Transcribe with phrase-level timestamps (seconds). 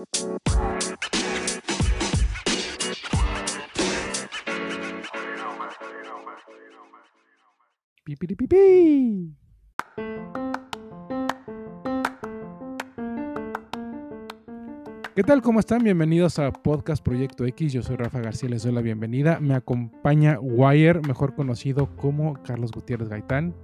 [0.00, 0.06] ¿Qué
[15.26, 15.42] tal?
[15.42, 15.84] ¿Cómo están?
[15.84, 17.72] Bienvenidos a Podcast Proyecto X.
[17.74, 19.38] Yo soy Rafa García, les doy la bienvenida.
[19.40, 23.54] Me acompaña Wire, mejor conocido como Carlos Gutiérrez Gaitán.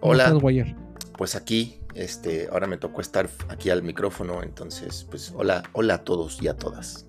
[0.00, 0.34] Hola.
[0.36, 0.74] Wire?
[1.20, 5.98] Pues aquí, este, ahora me tocó estar aquí al micrófono, entonces, pues hola, hola a
[6.02, 7.06] todos y a todas.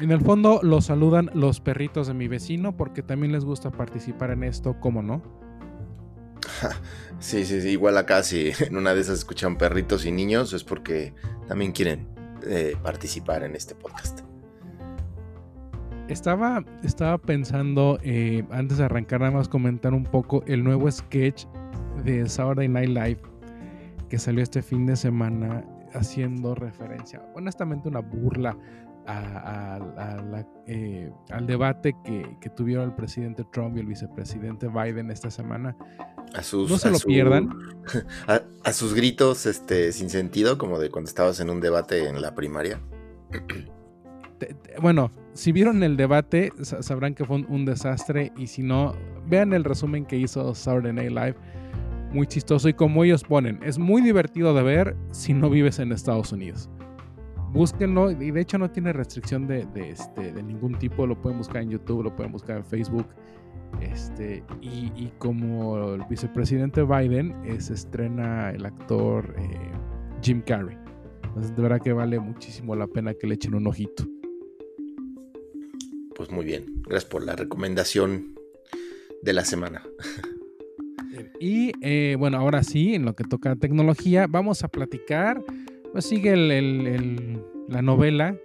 [0.00, 4.30] En el fondo los saludan los perritos de mi vecino porque también les gusta participar
[4.30, 5.20] en esto, ¿cómo no?
[7.18, 10.62] Sí, sí, sí, igual acá si en una de esas escuchan perritos y niños es
[10.62, 11.12] porque
[11.48, 12.06] también quieren
[12.46, 14.20] eh, participar en este podcast.
[16.06, 21.46] Estaba, estaba pensando, eh, antes de arrancar, nada más comentar un poco el nuevo sketch
[22.02, 23.20] de Saturday Night Live
[24.08, 28.56] que salió este fin de semana haciendo referencia, honestamente una burla
[30.66, 35.76] eh, al debate que, tuvieron el presidente Trump y el vicepresidente Biden esta semana.
[36.34, 37.50] A sus, no se lo pierdan.
[38.64, 42.34] A, sus gritos este, sin sentido, como de cuando estabas en un debate en la
[42.34, 42.80] primaria.
[44.80, 48.32] bueno, si vieron el debate, sabrán que fue un, desastre.
[48.38, 48.94] Y si no,
[49.26, 51.36] vean el resumen que hizo Saturday Night Live.
[52.14, 52.68] Muy chistoso.
[52.68, 56.70] Y como ellos ponen, es muy divertido de ver si no vives en Estados Unidos
[57.54, 61.62] búsquenlo y de hecho no tiene restricción de, este, de ningún tipo, lo pueden buscar
[61.62, 63.06] en YouTube, lo pueden buscar en Facebook.
[63.80, 69.72] Este, y, como el vicepresidente Biden se estrena el actor eh,
[70.22, 70.76] Jim Carrey.
[71.24, 74.04] Entonces de verdad que vale muchísimo la pena que le echen un ojito.
[76.14, 78.34] Pues muy bien, gracias por la recomendación
[79.22, 79.82] de la semana.
[81.40, 85.42] Y eh, bueno, ahora sí, en lo que toca tecnología, vamos a platicar
[85.94, 86.34] pues sigue
[87.68, 88.36] la novela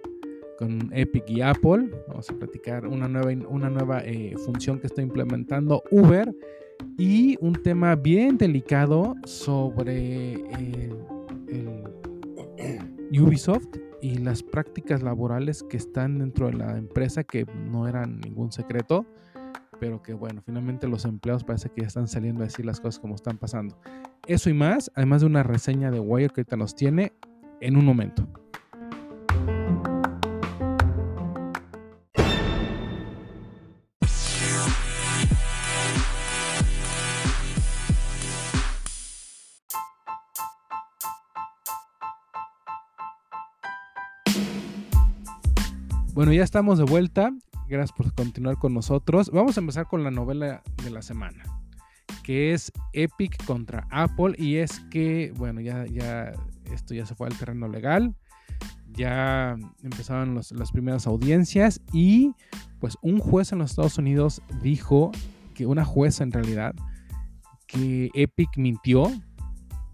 [0.56, 1.90] con Epic y Apple.
[2.06, 6.32] Vamos a platicar una nueva, una nueva eh, función que está implementando Uber
[6.96, 10.94] y un tema bien delicado sobre eh,
[13.20, 13.66] Ubisoft
[14.00, 19.06] y las prácticas laborales que están dentro de la empresa que no eran ningún secreto
[19.80, 23.00] pero que bueno, finalmente los empleados parece que ya están saliendo a decir las cosas
[23.00, 23.76] como están pasando.
[24.26, 27.14] Eso y más, además de una reseña de Wire que ahorita nos tiene,
[27.62, 28.28] en un momento.
[46.12, 47.32] Bueno, ya estamos de vuelta.
[47.70, 49.30] Gracias por continuar con nosotros.
[49.30, 51.44] Vamos a empezar con la novela de la semana,
[52.24, 54.34] que es Epic contra Apple.
[54.36, 56.32] Y es que, bueno, ya, ya
[56.72, 58.16] esto ya se fue al terreno legal,
[58.88, 62.32] ya empezaron las primeras audiencias y
[62.80, 65.12] pues un juez en los Estados Unidos dijo
[65.54, 66.74] que una jueza en realidad
[67.68, 69.12] que Epic mintió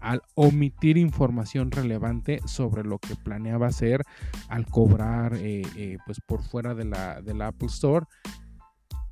[0.07, 4.03] al omitir información relevante sobre lo que planeaba hacer
[4.47, 8.05] al cobrar eh, eh, pues por fuera de la, de la Apple Store.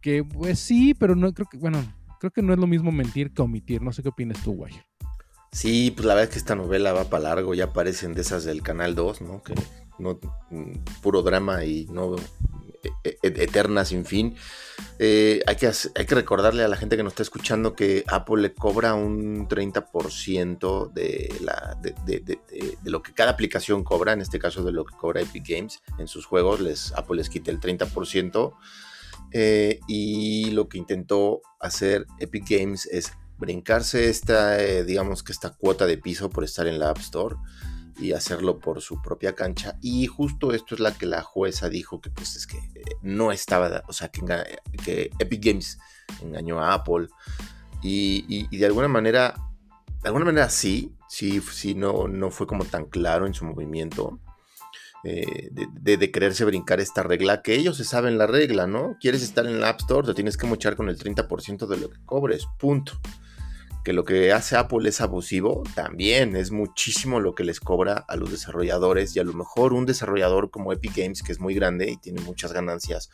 [0.02, 1.84] Que pues sí pero no creo que bueno
[2.20, 3.82] creo que no es lo mismo mentir que omitir.
[3.82, 4.74] No sé qué opinas tú Guay
[5.52, 8.46] Sí, pues la verdad es que esta novela va para largo, ya aparecen de esas
[8.46, 9.44] del Canal 2, ¿no?
[9.44, 9.54] Que
[10.00, 10.20] no,
[10.50, 12.16] mm, puro drama y no
[13.22, 14.36] eterna sin fin.
[15.00, 18.42] Eh, hay, que, hay que recordarle a la gente que nos está escuchando que Apple
[18.42, 22.40] le cobra un 30% de, la, de,
[22.84, 26.08] lo que cada aplicación cobra, en este caso de lo que cobra Epic Games en
[26.08, 28.54] sus juegos, les, Apple les quita el 30%.
[29.32, 35.52] Eh, y lo que intentó hacer Epic Games es brincarse esta, eh, digamos que esta
[35.52, 37.36] cuota de piso por estar en la App Store
[37.98, 39.78] y hacerlo por su propia cancha.
[39.82, 43.32] Y justo esto es la que la jueza dijo que pues es que eh, no
[43.32, 44.22] estaba, o sea, que,
[44.84, 45.80] que, Epic Games
[46.22, 47.08] engañó a Apple.
[47.82, 49.36] Y, de alguna manera,
[50.02, 54.20] de alguna manera sí, sí, sí no, no fue como tan claro en su movimiento.
[55.04, 58.98] Eh, de, de, quererse brincar esta regla, que ellos se saben la regla, ¿no?
[59.00, 61.92] Quieres estar en la App Store, te tienes que mochar con el 30% de lo
[61.92, 63.00] que cobres, punto
[63.86, 68.16] que lo que hace Apple es abusivo, también es muchísimo lo que les cobra a
[68.16, 71.92] los desarrolladores y a lo mejor un desarrollador como Epic Games, que es muy grande
[71.92, 73.12] y tiene muchas ganancias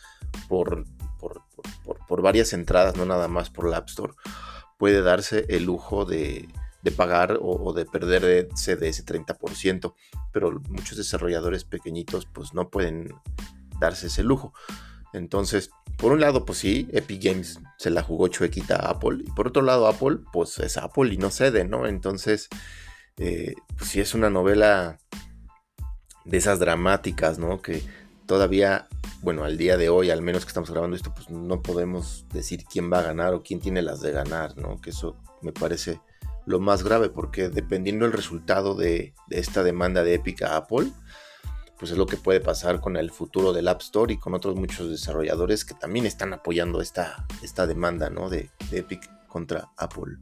[0.48, 0.86] por,
[1.20, 4.14] por, varias entradas, no nada más por la App Store,
[4.78, 6.48] puede darse el lujo de,
[6.96, 9.94] pagar o, de perderse de ese 30%,
[10.32, 13.14] pero muchos desarrolladores pequeñitos pues no pueden
[13.82, 14.54] darse ese lujo.
[15.14, 19.24] Entonces, por un lado, pues sí, Epic Games se la jugó chuequita a Apple.
[19.26, 21.86] Y por otro lado, Apple, pues es Apple y no cede, ¿no?
[21.86, 22.48] Entonces,
[23.18, 24.98] eh, pues sí es una novela
[26.26, 27.62] de esas dramáticas, ¿no?
[27.62, 27.84] Que
[28.26, 28.88] todavía,
[29.22, 32.64] bueno, al día de hoy, al menos que estamos grabando esto, pues no podemos decir
[32.72, 34.80] quién va a ganar o quién tiene las de ganar, ¿no?
[34.80, 36.00] Que eso me parece
[36.46, 40.88] lo más grave, porque dependiendo del resultado de, esta demanda de Epic a Apple,
[41.82, 44.56] pues es lo que puede pasar con el futuro del App Store y con otros
[44.56, 48.30] muchos desarrolladores que también están apoyando esta, esta demanda, ¿no?
[48.30, 50.18] De, de Epic contra Apple.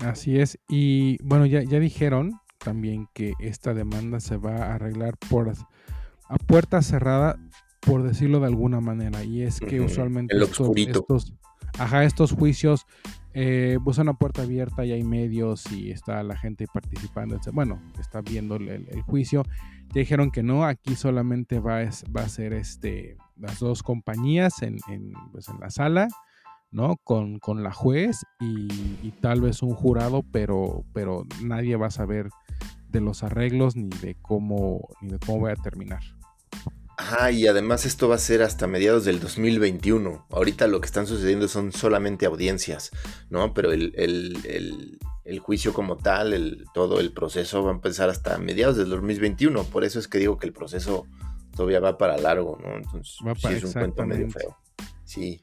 [0.00, 5.16] Así es, y bueno, ya, ya dijeron también que esta demanda se va a arreglar
[5.30, 7.38] por a puerta cerrada,
[7.80, 9.24] por decirlo de alguna manera.
[9.24, 11.32] Y es que usualmente estos,
[11.78, 12.84] ajá, estos juicios
[13.32, 17.38] eh, pues una puerta abierta y hay medios y está la gente participando.
[17.52, 19.44] Bueno, está viendo el, juicio.
[19.92, 21.80] Dijeron que no, aquí solamente va,
[22.16, 26.08] va a ser este, las dos compañías en, en, pues en la sala.
[26.72, 26.96] ¿no?
[27.02, 32.28] Con, con la juez y, tal vez un jurado, pero, pero nadie va a saber
[32.88, 36.02] de los arreglos ni de cómo, ni de cómo voy a terminar.
[36.96, 40.26] Ajá, y además esto va a ser hasta mediados del 2021.
[40.30, 42.90] Ahorita lo que están sucediendo son solamente audiencias,
[43.30, 43.54] ¿no?
[43.54, 44.98] Pero el,
[45.38, 49.64] juicio como tal, el, todo el proceso va a empezar hasta mediados del 2021.
[49.64, 51.06] Por eso es que digo que el proceso
[51.54, 52.76] todavía va para largo, ¿no?
[52.76, 54.56] Entonces, sí es un cuento medio feo.
[55.04, 55.40] Sí.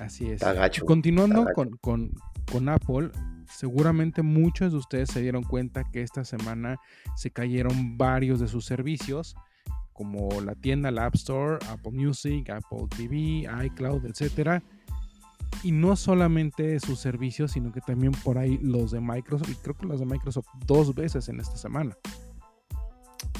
[0.00, 0.42] Así es.
[0.84, 2.12] Continuando con, con,
[2.50, 3.10] con Apple,
[3.46, 6.78] seguramente muchos de ustedes se dieron cuenta que esta semana
[7.16, 9.34] se cayeron varios de sus servicios
[9.98, 14.62] como la tienda, la App Store, Apple Music, Apple TV, iCloud, etcétera.
[15.62, 19.76] Y no solamente sus servicios, sino que también por ahí los de Microsoft, y creo
[19.76, 21.96] que los de Microsoft dos veces en esta semana.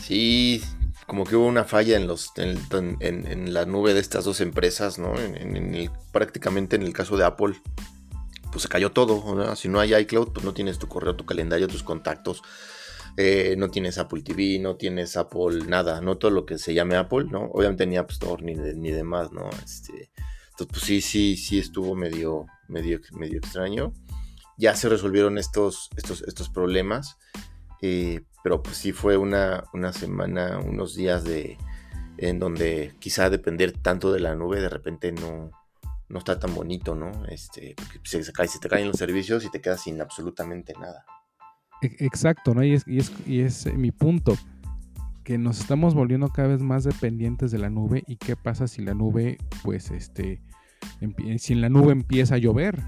[0.01, 0.63] Sí,
[1.07, 5.19] como que hubo una falla en, los, en, la nube de estas dos empresas, ¿no?
[5.19, 7.55] En, prácticamente en el caso de Apple,
[8.51, 9.55] pues se cayó todo.
[9.57, 12.43] Si no hay iCloud, pues no tienes tu correo, tu calendario, tus contactos.
[13.17, 16.97] Eh, no tienes Apple TV, no tienes Apple nada, no todo lo que se llame
[16.97, 17.47] Apple, ¿no?
[17.53, 19.51] Obviamente ni App Store ni, ni demás, ¿no?
[19.65, 20.11] Este,
[20.59, 23.93] entonces, pues sí, sí, sí estuvo medio, medio, medio extraño.
[24.57, 27.17] Ya se resolvieron estos, estos, estos problemas,
[27.81, 31.57] eh, pero pues sí fue una, una semana, unos días de,
[32.17, 35.53] en donde quizá depender tanto de la nube de repente no,
[36.09, 37.25] no está tan bonito, ¿no?
[37.27, 41.05] Este, se, se te caen los servicios y te quedas sin absolutamente nada.
[41.83, 42.65] E-, exacto, ¿no?
[42.65, 44.35] Y es, y es, y es eh, mi punto,
[45.23, 48.83] que nos estamos volviendo cada vez más dependientes de la nube y qué pasa si
[48.83, 50.41] la nube, pues, este,
[51.39, 52.83] si en la nube empieza a llover.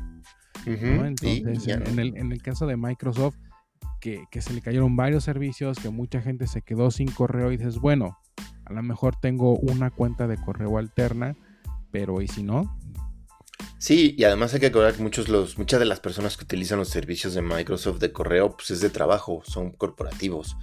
[0.67, 3.37] Entonces, en, el, en, el, caso de Microsoft,
[4.01, 7.57] que, que, se le cayeron varios servicios, que mucha gente se quedó sin correo y
[7.57, 8.19] dices, bueno,
[8.65, 11.37] a lo mejor tengo una cuenta de correo alterna,
[11.91, 12.79] pero ¿y si no?
[13.79, 16.79] Sí, y además hay que acordar que muchos los, muchas de las personas que utilizan
[16.79, 20.57] los servicios de Microsoft de correo, pues es de trabajo, son corporativos.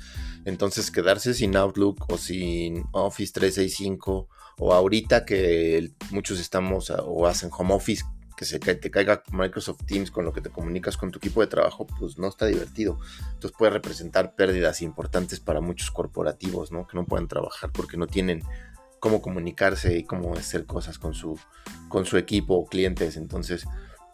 [0.45, 7.50] Entonces quedarse sin Outlook o sin Office 365 o ahorita que muchos estamos o hacen
[7.56, 8.04] home office,
[8.36, 11.48] que se te caiga Microsoft Teams con lo que te comunicas con tu equipo de
[11.48, 13.00] trabajo, pues no está divertido.
[13.33, 16.86] Entonces puede representar pérdidas importantes para muchos corporativos, ¿no?
[16.86, 18.44] Que no puedan trabajar porque no tienen
[19.00, 21.39] cómo comunicarse y cómo hacer cosas con su,
[21.89, 23.18] con su equipo o clientes.
[23.18, 23.65] Entonces,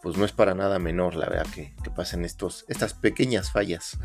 [0.02, 3.98] pues no es para nada menor, la verdad, que, pasen estos, estas pequeñas fallas.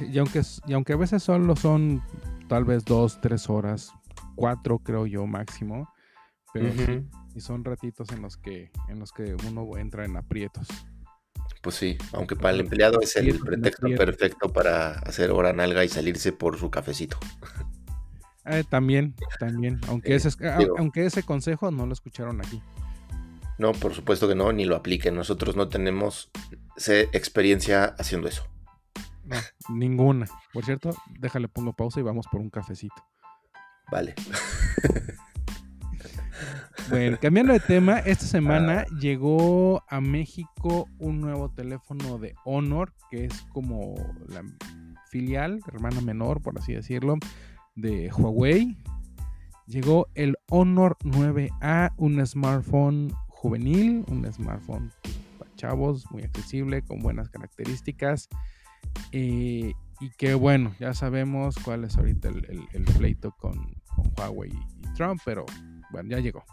[0.00, 2.02] y, aunque, y aunque a veces solo son
[2.48, 3.92] tal vez dos, tres horas,
[4.34, 5.88] cuatro creo yo máximo,
[6.52, 6.68] pero
[7.34, 10.68] y son ratitos en los que en los que uno entra en aprietos.
[11.62, 15.88] Pues sí, aunque para el empleado es el pretexto perfecto para hacer hora nalga y
[15.88, 17.18] salirse por su cafecito.
[18.46, 19.80] Eh, también, también.
[19.88, 20.28] Aunque, ese,
[20.76, 22.62] aunque ese consejo no lo escucharon aquí.
[23.58, 25.14] No, por supuesto que no, ni lo apliquen.
[25.14, 26.30] Nosotros no tenemos
[27.12, 28.46] experiencia haciendo eso.
[29.24, 29.36] No,
[29.70, 30.26] ninguna.
[30.52, 32.96] Por cierto, déjale, pongo pausa y vamos por un cafecito.
[33.90, 34.14] Vale.
[36.90, 43.24] Bueno, cambiando de tema, esta semana llegó a México un nuevo teléfono de Honor, que
[43.24, 43.94] es como
[44.28, 44.42] la
[45.10, 47.16] filial, hermana menor, por así decirlo,
[47.74, 48.76] de Huawei.
[49.66, 54.92] Llegó el Honor 9A, un smartphone juvenil, un smartphone
[55.38, 58.28] para chavos, muy accesible, con buenas características.
[59.10, 59.72] Eh,
[60.04, 63.74] y que bueno, ya sabemos cuál es ahorita el, pleito con,
[64.18, 65.46] Huawei y Trump, pero
[65.90, 66.44] bueno, ya llegó.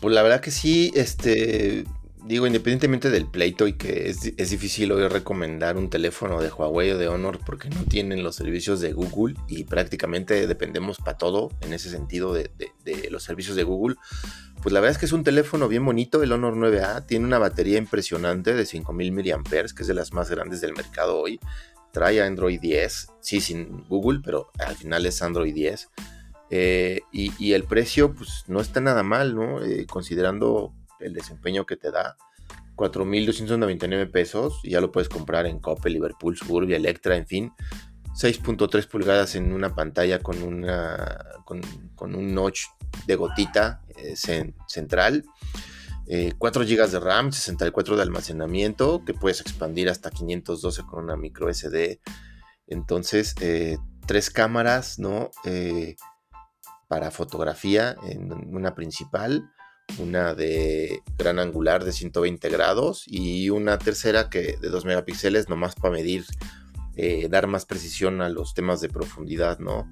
[0.00, 1.84] Pues la verdad que sí, este,
[2.24, 6.98] digo, independientemente del pleito y que es, difícil hoy recomendar un teléfono de Huawei o
[6.98, 11.74] de Honor porque no tienen los servicios de Google y prácticamente dependemos para todo en
[11.74, 12.50] ese sentido de,
[13.10, 13.96] los servicios de Google.
[14.62, 17.38] Pues la verdad es que es un teléfono bien bonito, el Honor 9A, tiene una
[17.38, 21.38] batería impresionante de 5000 mAh, que es de las más grandes del mercado hoy.
[21.94, 25.88] Trae Android 10, sí, sin Google, pero al final es Android 10.
[26.50, 29.64] Eh, y, el precio, pues no está nada mal, ¿no?
[29.64, 32.16] Eh, considerando el desempeño que te da.
[32.76, 37.52] 4.299 pesos, y ya lo puedes comprar en Coppel, Liverpool, Suburbia, Electra, en fin.
[38.20, 41.24] 6.3 pulgadas en una pantalla con, una,
[42.00, 42.62] un notch
[43.06, 44.16] de gotita eh,
[44.66, 45.24] central.
[46.38, 51.52] 4 GB de RAM, 64 de almacenamiento, que puedes expandir hasta 512 con una micro
[51.52, 52.00] SD.
[52.66, 53.34] Entonces,
[54.06, 55.30] tres cámaras, ¿no?
[56.88, 59.50] para fotografía en una principal,
[59.98, 65.74] una de gran angular de 120 grados y una tercera que de 2 megapíxeles nomás
[65.74, 66.24] para medir,
[66.96, 69.90] eh, dar más precisión a los temas de profundidad, ¿no?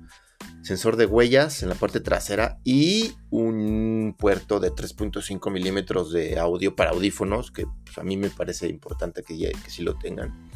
[0.63, 6.77] Sensor de huellas en la parte trasera y un puerto de 3.5 milímetros de audio
[6.77, 10.51] para audífonos, que pues, a mí me parece importante que, que sí lo tengan.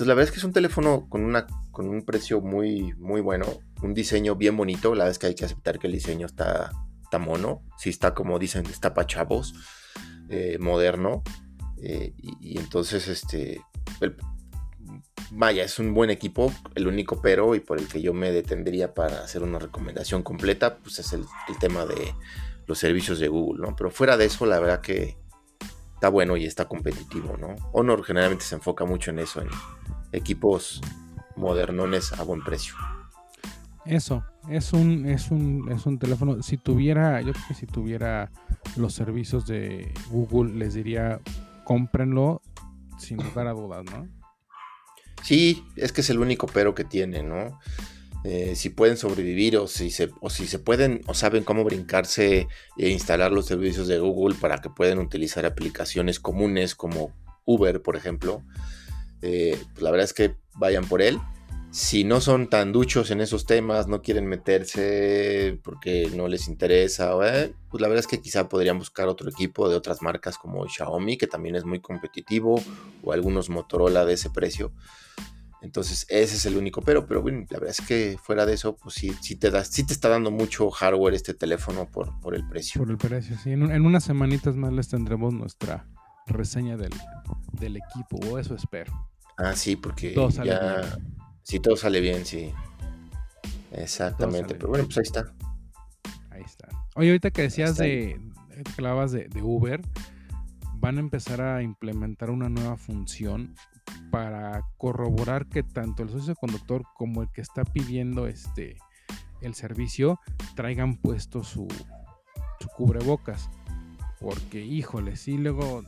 [0.00, 3.20] Entonces la verdad es que es un teléfono con, una, con un precio muy, muy
[3.20, 3.46] bueno,
[3.82, 6.72] un diseño bien bonito, la verdad es que hay que aceptar que el diseño está,
[7.02, 9.54] está mono, sí está como dicen, está para chavos,
[10.30, 11.22] eh, moderno,
[11.82, 13.60] eh, y, entonces este,
[15.30, 18.94] vaya, es un buen equipo, el único pero y por el que yo me detendría
[18.94, 21.24] para hacer una recomendación completa, pues es el,
[21.60, 22.14] tema de
[22.66, 23.76] los servicios de Google, ¿no?
[23.76, 25.16] Pero fuera de eso, la verdad que
[25.94, 27.54] está bueno y está competitivo, ¿no?
[27.72, 29.48] Honor generalmente se enfoca mucho en eso, en
[30.12, 30.80] equipos
[31.36, 32.74] modernones a buen precio.
[33.84, 36.42] Eso, es un, es un, es un teléfono.
[36.42, 38.30] Si tuviera, yo creo que si tuviera
[38.76, 41.20] los servicios de Google, les diría
[41.64, 42.42] cómprenlo
[42.98, 44.19] sin lugar a dudas, ¿no?
[45.22, 47.58] Sí, es que es el único pero que tiene, ¿no?
[48.22, 50.08] Eh, si pueden sobrevivir o si, se,
[50.58, 55.46] pueden o saben cómo brincarse e instalar los servicios de Google para que puedan utilizar
[55.46, 57.14] aplicaciones comunes como
[57.46, 58.42] Uber, por ejemplo,
[59.22, 61.18] eh, pues la verdad es que vayan por él.
[61.70, 67.12] Si no son tan duchos en esos temas, no quieren meterse porque no les interesa,
[67.24, 70.68] eh, pues la verdad es que quizá podrían buscar otro equipo de otras marcas como
[70.68, 72.60] Xiaomi, que también es muy competitivo,
[73.02, 74.72] o algunos Motorola de ese precio.
[75.62, 78.76] Entonces, ese es el único pero, pero bueno, la verdad es que fuera de eso,
[78.76, 82.34] pues sí, sí te, da, sí te está dando mucho hardware este teléfono por, por
[82.34, 82.80] el precio.
[82.80, 83.50] Por el precio, sí.
[83.50, 85.86] En, unas semanitas más les tendremos nuestra
[86.26, 86.92] reseña del,
[87.76, 89.10] equipo, o eso espero.
[89.36, 90.14] Ah, sí, porque
[90.44, 90.98] ya...
[91.42, 92.52] Si todo sale bien, sí.
[93.72, 95.32] Exactamente, pero bueno, pues ahí está.
[96.30, 96.68] Ahí está.
[96.94, 98.20] Oye, ahorita que decías de,
[98.64, 99.80] que hablabas de, de Uber,
[100.76, 103.54] van a empezar a implementar una nueva función
[104.10, 108.76] para corroborar que tanto el socio conductor como el que está pidiendo este
[109.40, 110.20] el servicio
[110.54, 111.68] traigan puesto su,
[112.76, 113.50] cubrebocas.
[114.20, 115.82] Porque, híjole, si luego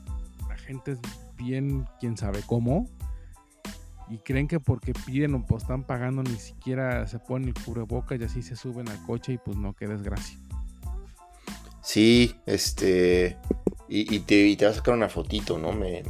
[0.49, 0.99] la gente es
[1.37, 2.89] bien, quién sabe cómo.
[4.09, 8.25] Y creen que porque piden o están pagando ni siquiera se ponen el cubrebocas y
[8.25, 10.39] así se suben al coche y pues no, qué desgracia.
[11.83, 13.39] Sí, este.
[13.89, 15.73] Y, te, vas a sacar una fotito, ¿no?
[15.73, 16.03] Me,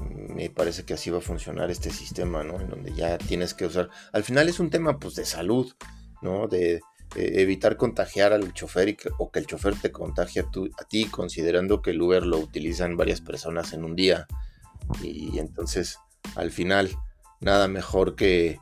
[0.54, 2.60] parece que así va a funcionar este sistema, ¿no?
[2.60, 3.88] En donde ya tienes que usar.
[4.12, 5.72] Al final es un tema, pues, de salud,
[6.20, 6.46] ¿no?
[6.46, 6.80] De,
[7.14, 12.00] evitar contagiar al chofer o que el chofer te contagie a, ti, considerando que el
[12.00, 14.28] Uber lo utilizan varias personas en un día.
[15.02, 15.98] Y, entonces,
[16.36, 16.90] al final,
[17.40, 18.60] nada mejor que,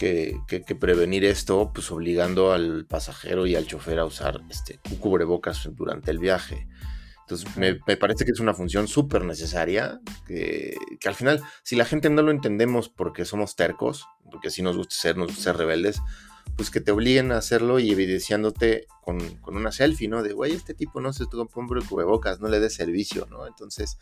[0.00, 6.10] que, prevenir esto, pues obligando al pasajero y al chofer a usar este cubrebocas durante
[6.10, 6.66] el viaje.
[7.20, 12.10] Entonces, me, parece que es una función súper necesaria, que, al final, si la gente
[12.10, 16.00] no lo entendemos porque somos tercos, porque así nos gusta ser, nos gusta ser rebeldes,
[16.56, 20.22] pues que te obliguen a hacerlo y evidenciándote con, una selfie, ¿no?
[20.22, 23.46] De, güey, este tipo no se estuvo el cubrebocas, no le dé servicio, ¿no?
[23.46, 23.98] Entonces,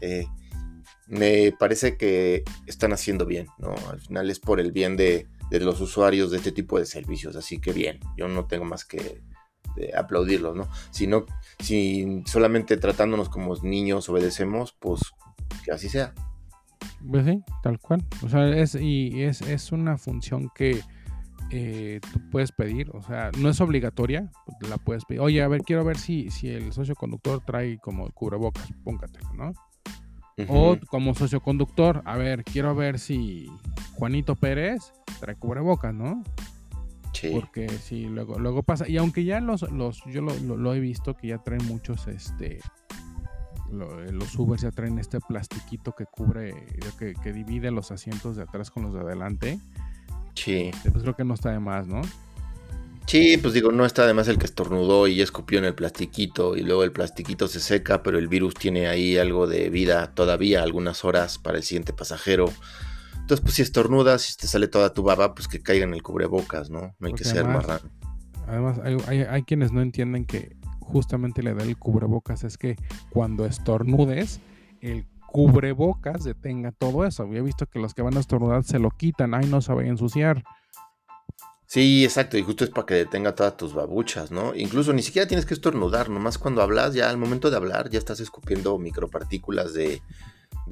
[0.00, 0.26] eh,
[1.06, 3.74] me parece que están haciendo bien, ¿no?
[3.90, 7.36] Al final es por el bien de, de los usuarios de este tipo de servicios,
[7.36, 9.20] así que bien, yo no tengo más que
[9.76, 10.68] de aplaudirlos, ¿no?
[10.90, 11.08] Si,
[11.58, 15.00] si solamente tratándonos como niños obedecemos, pues
[15.64, 16.14] que así sea.
[17.10, 18.04] Pues sí, tal cual.
[18.22, 20.80] O sea, es, y es, una función que
[21.50, 24.30] eh, tú puedes pedir, o sea, no es obligatoria,
[24.68, 25.20] la puedes pedir.
[25.20, 29.52] Oye, a ver, quiero ver si, si el socio conductor trae como cubrebocas, póngatelo, ¿no?
[30.48, 33.48] O como socio conductor, a ver, quiero ver si
[33.94, 36.24] Juanito Pérez trae cubrebocas, ¿no?
[37.32, 38.88] Porque sí, luego, luego pasa.
[38.88, 42.60] Y aunque ya los, los yo lo, he visto que ya traen muchos, este,
[43.70, 46.66] los Ubers ya traen este plastiquito que cubre,
[46.98, 49.58] que, divide los asientos de atrás con los de adelante.
[50.34, 50.70] Sí.
[50.82, 52.02] Pues creo que no está de más, ¿no?
[53.06, 56.56] Sí, pues digo, no está de más el que estornudó y escupió en el plastiquito
[56.56, 60.62] y luego el plastiquito se seca, pero el virus tiene ahí algo de vida todavía,
[60.62, 62.46] algunas horas para el siguiente pasajero.
[63.14, 66.02] Entonces, pues si estornudas, y te sale toda tu baba, pues que caiga en el
[66.02, 66.94] cubrebocas, ¿no?
[66.98, 67.90] No hay que ser marrano.
[68.46, 72.76] Además, hay, quienes no entienden que justamente le da el cubrebocas es que
[73.10, 74.40] cuando estornudes,
[74.82, 77.22] el cubrebocas detenga todo eso.
[77.22, 79.76] Había visto que los que van a estornudar se lo quitan, ay, no se a
[79.76, 80.44] ensuciar.
[81.66, 84.54] Sí, exacto, y justo es para que detenga todas tus babuchas, ¿no?
[84.54, 87.98] Incluso ni siquiera tienes que estornudar, nomás cuando hablas, ya al momento de hablar, ya
[87.98, 90.02] estás escupiendo micropartículas de,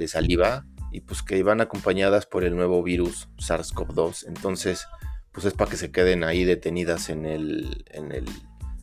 [0.07, 4.27] saliva y pues que van acompañadas por el nuevo virus SARS-CoV-2.
[4.27, 4.87] Entonces,
[5.33, 8.27] pues es para que se queden ahí detenidas en el, en el,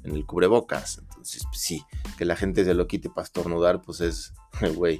[0.04, 1.00] en el cubrebocas.
[1.00, 1.84] Entonces, pues sí,
[2.18, 4.34] que la gente se lo quite para estornudar, pues es,
[4.76, 5.00] güey,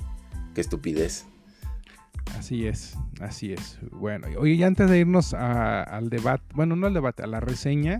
[0.54, 1.26] qué estupidez.
[2.38, 3.80] Así es, así es.
[3.92, 8.00] Bueno, oye, y antes de irnos al debate, bueno, no al debate, a la reseña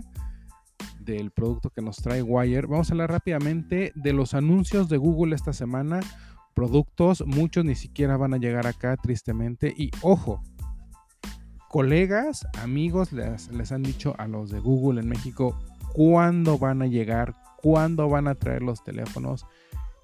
[0.98, 5.34] del producto que nos trae Wire, vamos a hablar rápidamente de los anuncios de Google
[5.34, 6.00] esta semana
[6.54, 9.72] productos, muchos ni siquiera van a llegar acá tristemente.
[9.76, 10.42] Y ojo,
[11.68, 15.58] colegas, amigos les, les han dicho a los de Google en México
[15.94, 19.46] cuándo van a llegar, cuándo van a traer los teléfonos.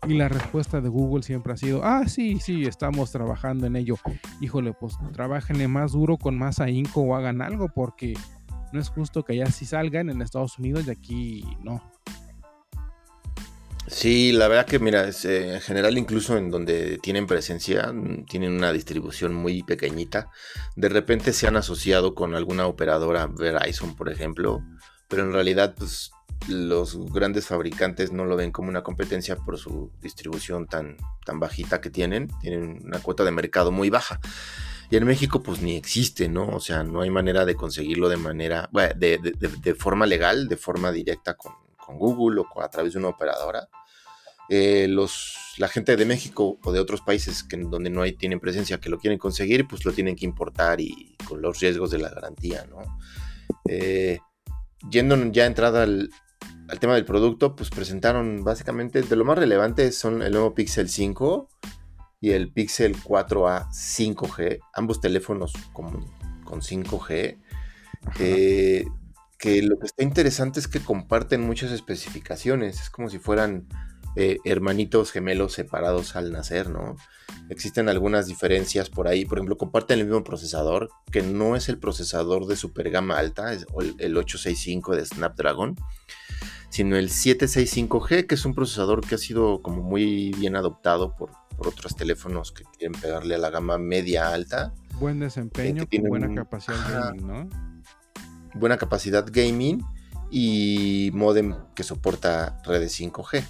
[0.07, 3.97] Y la respuesta de Google siempre ha sido, ah, sí, sí, estamos trabajando en ello.
[4.41, 8.15] Híjole, pues trabajenle más duro, con más ahínco o hagan algo, porque
[8.73, 11.83] no es justo que allá sí salgan en Estados Unidos y aquí no.
[13.89, 18.53] Sí, la verdad que mira, eh, en general incluso en donde tienen presencia, mm, tienen
[18.53, 20.29] una distribución muy pequeñita.
[20.75, 24.63] De repente se han asociado con alguna operadora, Verizon por ejemplo,
[25.09, 26.11] pero en realidad pues
[26.49, 31.81] los grandes fabricantes no lo ven como una competencia por su distribución tan, tan bajita
[31.81, 32.31] que tienen.
[32.41, 34.21] Tienen una cuota de mercado muy baja.
[34.91, 36.49] Y en México pues ni existe, ¿no?
[36.49, 40.93] O sea, no hay manera de conseguirlo de manera, bueno, de, forma legal, de forma
[40.93, 43.69] directa con, con Google o a través de una operadora.
[44.49, 48.39] Eh, los, la gente de México o de otros países que, donde no hay, tienen
[48.39, 51.99] presencia que lo quieren conseguir, pues lo tienen que importar y con los riesgos de
[51.99, 52.79] la garantía, ¿no?
[53.69, 54.21] Eh,
[54.89, 56.11] yendo ya entrada al,
[56.69, 60.89] al, tema del producto, pues presentaron básicamente de lo más relevante son el nuevo Pixel
[60.89, 61.49] 5
[62.21, 66.05] y el Pixel 4A 5G, ambos teléfonos con,
[66.45, 67.39] con 5G
[69.39, 73.69] que lo que está interesante es que comparten muchas especificaciones, es como si fueran
[74.17, 76.97] eh, hermanitos gemelos separados al nacer, ¿no?
[77.51, 81.79] Existen algunas diferencias por ahí, por ejemplo, comparten el mismo procesador, que no es el
[81.79, 83.67] procesador de super gama alta, es
[83.99, 85.77] el 865 de Snapdragon,
[86.69, 91.31] sino el 765G, que es un procesador que ha sido como muy bien adoptado por,
[91.59, 94.75] otros teléfonos que quieren pegarle a la gama media alta.
[95.01, 97.49] Buen desempeño, buena capacidad ¿no?
[98.59, 99.83] buena capacidad gaming
[100.31, 103.45] y modem que soporta redes 5G.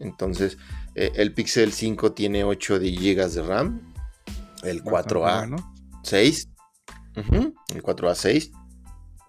[0.00, 0.56] Entonces,
[0.94, 3.92] eh, el Pixel 5 tiene 8 GB de RAM,
[4.62, 5.64] el 4A
[6.04, 6.48] 6,
[7.16, 8.52] el 4A 6,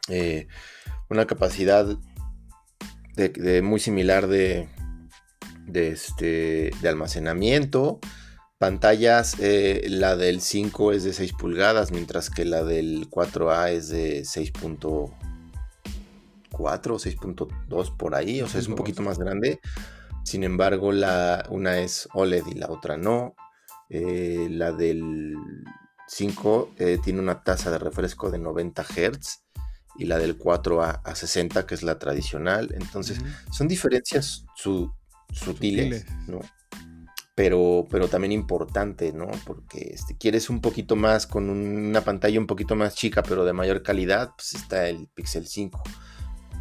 [0.09, 0.47] eh,
[1.09, 1.97] una capacidad
[3.15, 4.69] de, muy similar de,
[5.65, 7.99] de, este, de almacenamiento,
[8.58, 13.89] Pantallas, eh, la del 5 es de 6 pulgadas, mientras que la del 4A es
[13.89, 15.12] de 6.4
[16.51, 19.60] o 6.2 por ahí, o sea, es un poquito más grande.
[20.23, 23.36] Sin embargo, la, una es OLED y la otra no.
[23.89, 25.36] Eh, la del
[26.08, 29.43] 5 eh, tiene una tasa de refresco de 90 Hz
[29.97, 32.73] y la del 4A a 60, que es la tradicional.
[32.73, 33.19] Entonces,
[33.51, 34.45] son diferencias
[35.31, 36.39] sutiles, ¿no?
[37.36, 39.29] pero, pero también importante, ¿no?
[39.45, 43.51] Porque este, quieres un poquito más, con una pantalla un poquito más chica, pero de
[43.51, 45.84] mayor calidad, pues está el Pixel 5,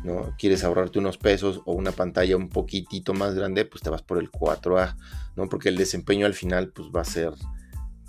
[0.03, 0.35] ¿no?
[0.37, 4.19] Quieres ahorrarte unos pesos o una pantalla un poquitito más grande, pues te vas por
[4.19, 4.97] el 4A,
[5.37, 5.49] ¿no?
[5.49, 7.33] Porque el desempeño al final, pues va a ser,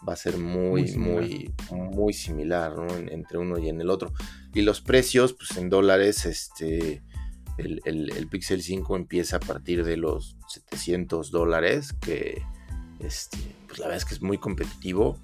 [0.08, 2.88] va a ser muy, muy, muy similar, ¿no?
[2.96, 4.14] entre uno y en el otro.
[4.54, 7.04] Y los precios, pues en dólares, este...
[7.58, 12.42] El, el, el, Pixel 5 empieza a partir de los 700 dólares, que,
[13.00, 13.38] este,
[13.68, 15.18] pues la verdad es que es muy competitivo.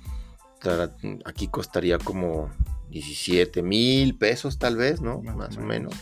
[1.26, 2.50] Aquí costaría como
[2.90, 5.22] 17 mil pesos tal vez, ¿no?
[5.22, 5.96] Más, o menos.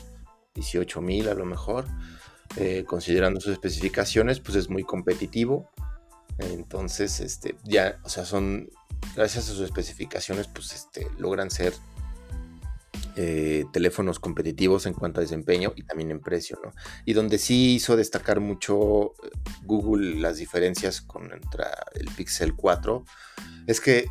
[0.55, 1.85] 18 mil a lo mejor.
[2.57, 5.69] Eh, considerando sus especificaciones, pues es muy competitivo.
[6.39, 8.69] Entonces, este, ya, o sea, son,
[9.15, 11.73] gracias a sus especificaciones, pues este, logran ser
[13.21, 16.71] eh, teléfonos competitivos en cuanto a desempeño y también en precio, ¿no?
[17.03, 19.31] Y donde sí hizo destacar mucho eh,
[19.63, 23.03] Google las diferencias con el Pixel 4
[23.67, 24.07] es que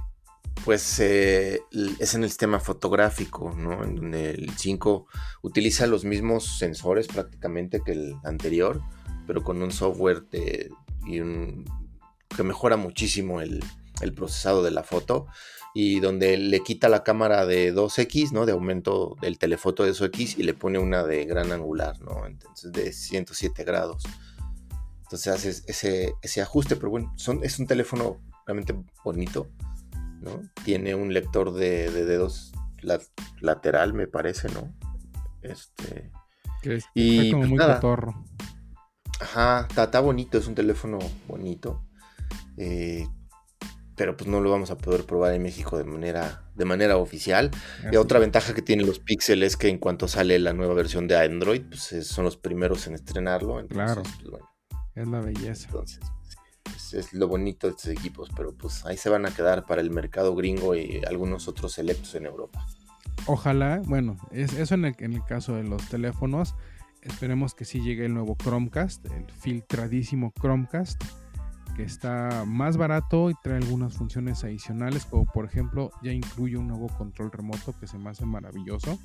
[0.64, 1.62] pues eh,
[1.98, 3.82] es en el sistema fotográfico, ¿no?
[3.82, 5.06] En donde el 5
[5.40, 8.82] utiliza los mismos sensores prácticamente que el anterior,
[9.26, 10.24] pero con un software
[11.06, 11.64] y un,
[12.34, 13.62] que mejora muchísimo el,
[14.00, 15.26] el procesado de la foto
[15.74, 18.46] y donde le quita la cámara de 2X, ¿no?
[18.46, 22.26] De aumento del telefoto de 2X y le pone una de gran angular, ¿no?
[22.26, 24.02] Entonces de 107 grados.
[25.02, 29.48] Entonces haces ese, ese ajuste, pero bueno, son, es un teléfono realmente bonito,
[30.20, 30.42] ¿no?
[30.64, 32.52] Tiene un lector de, dedos
[33.40, 34.74] lateral, me parece, ¿no?
[35.42, 36.10] Este...
[36.94, 38.24] y como pues muy cotorro.
[39.20, 41.87] Ajá, está, bonito, es un teléfono bonito.
[42.58, 43.06] Eh,
[43.98, 47.50] pero pues no lo vamos a poder probar en México de manera, de manera oficial.
[47.90, 51.08] Y otra ventaja que tienen los Pixel es que en cuanto sale la nueva versión
[51.08, 53.66] de Android, pues son los primeros en estrenarlo.
[53.68, 54.02] claro.
[54.02, 54.42] Pues,
[54.94, 55.66] es la belleza.
[55.66, 56.00] Entonces,
[56.92, 59.90] es, lo bonito de estos equipos, pero pues ahí se van a quedar para el
[59.90, 62.64] mercado gringo y algunos otros selectos en Europa.
[63.26, 66.54] Ojalá, bueno, es, eso en el, en el caso de los teléfonos.
[67.02, 71.02] Esperemos que sí llegue el nuevo Chromecast, el filtradísimo Chromecast
[71.78, 76.66] que está más barato y trae algunas funciones adicionales, como por ejemplo ya incluye un
[76.66, 78.98] nuevo control remoto que se me hace maravilloso.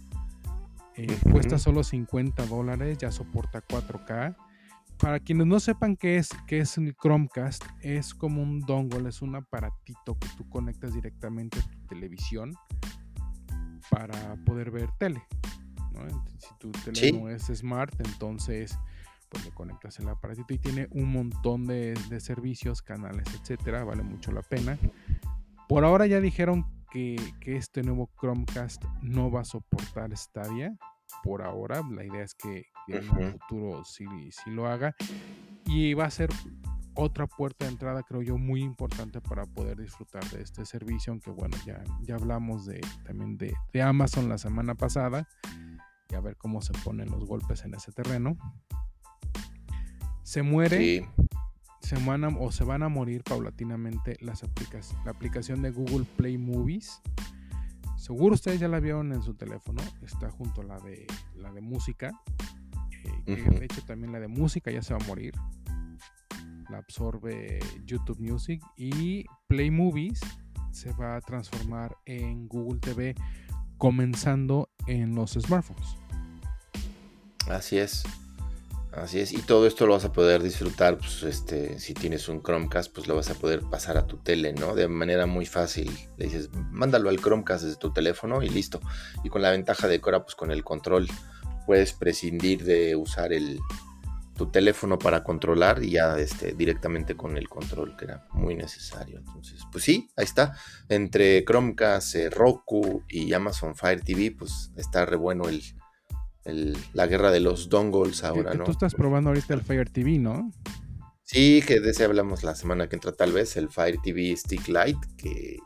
[0.96, 4.36] Eh, cuesta solo 50 dólares, ya soporta 4K.
[4.98, 9.22] Para quienes no sepan qué es, qué es el Chromecast, es como un dongle, es
[9.22, 12.56] un aparatito que tú conectas directamente a tu televisión
[13.92, 15.22] para poder ver tele.
[16.40, 18.80] Si tu tele no es smart, entonces
[19.34, 24.32] pues le conectas el aparatito y tiene un montón de, servicios, canales, etcétera, vale mucho
[24.32, 24.78] la pena.
[25.68, 30.78] Por ahora ya dijeron que, este nuevo Chromecast no va a soportar Stadia.
[31.24, 34.96] Por ahora, la idea es que, en el futuro sí, sí lo haga.
[35.66, 36.30] Y va a ser
[36.94, 41.12] otra puerta de entrada, creo yo, muy importante para poder disfrutar de este servicio.
[41.12, 45.28] Aunque bueno, ya, ya hablamos de, también de, de Amazon la semana pasada.
[46.10, 48.38] Y a ver cómo se ponen los golpes en ese terreno
[50.24, 51.08] se muere,
[51.82, 55.06] se van a, o se van a morir paulatinamente las aplicaciones.
[55.06, 57.02] La aplicación de Google Play Movies.
[57.98, 59.82] Seguro ustedes ya la vieron en su teléfono.
[60.02, 61.06] Está junto a la de
[61.36, 62.12] la de música.
[63.28, 65.34] Eh, de hecho también la de música ya se va a morir.
[66.70, 68.62] La absorbe YouTube Music.
[68.78, 70.22] Y Play Movies
[70.72, 73.16] se va a transformar en Google TV
[73.78, 75.98] comenzando en los smartphones.
[77.50, 78.04] Así es.
[78.96, 82.44] Así es, y todo esto lo vas a poder disfrutar, pues, este, si tienes un
[82.44, 84.76] Chromecast, pues lo vas a poder pasar a tu tele, ¿no?
[84.76, 85.92] De manera muy fácil.
[86.18, 88.80] Le dices, mándalo al Chromecast desde tu teléfono y listo.
[89.24, 91.08] Y con la ventaja de que ahora, pues con el control,
[91.66, 93.60] puedes prescindir de usar el,
[94.36, 99.20] tu teléfono para controlar y ya este, directamente con el control, que era muy necesario.
[99.20, 100.56] Entonces, pues sí, ahí está.
[100.90, 105.64] Entre Chromecast, eh, Roku y Amazon Fire TV, pues está re bueno el
[106.46, 108.64] la guerra de los dongles ahora, ¿no?
[108.66, 110.52] Tú estás probando ahorita el Fire TV, ¿no?
[111.24, 114.68] Sí, que de ese hablamos la semana que entra tal vez, el Fire TV Stick
[114.68, 115.58] Lite, que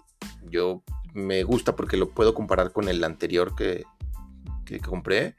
[0.50, 3.84] yo me gusta porque lo puedo comparar con el anterior que,
[4.66, 5.36] que compré.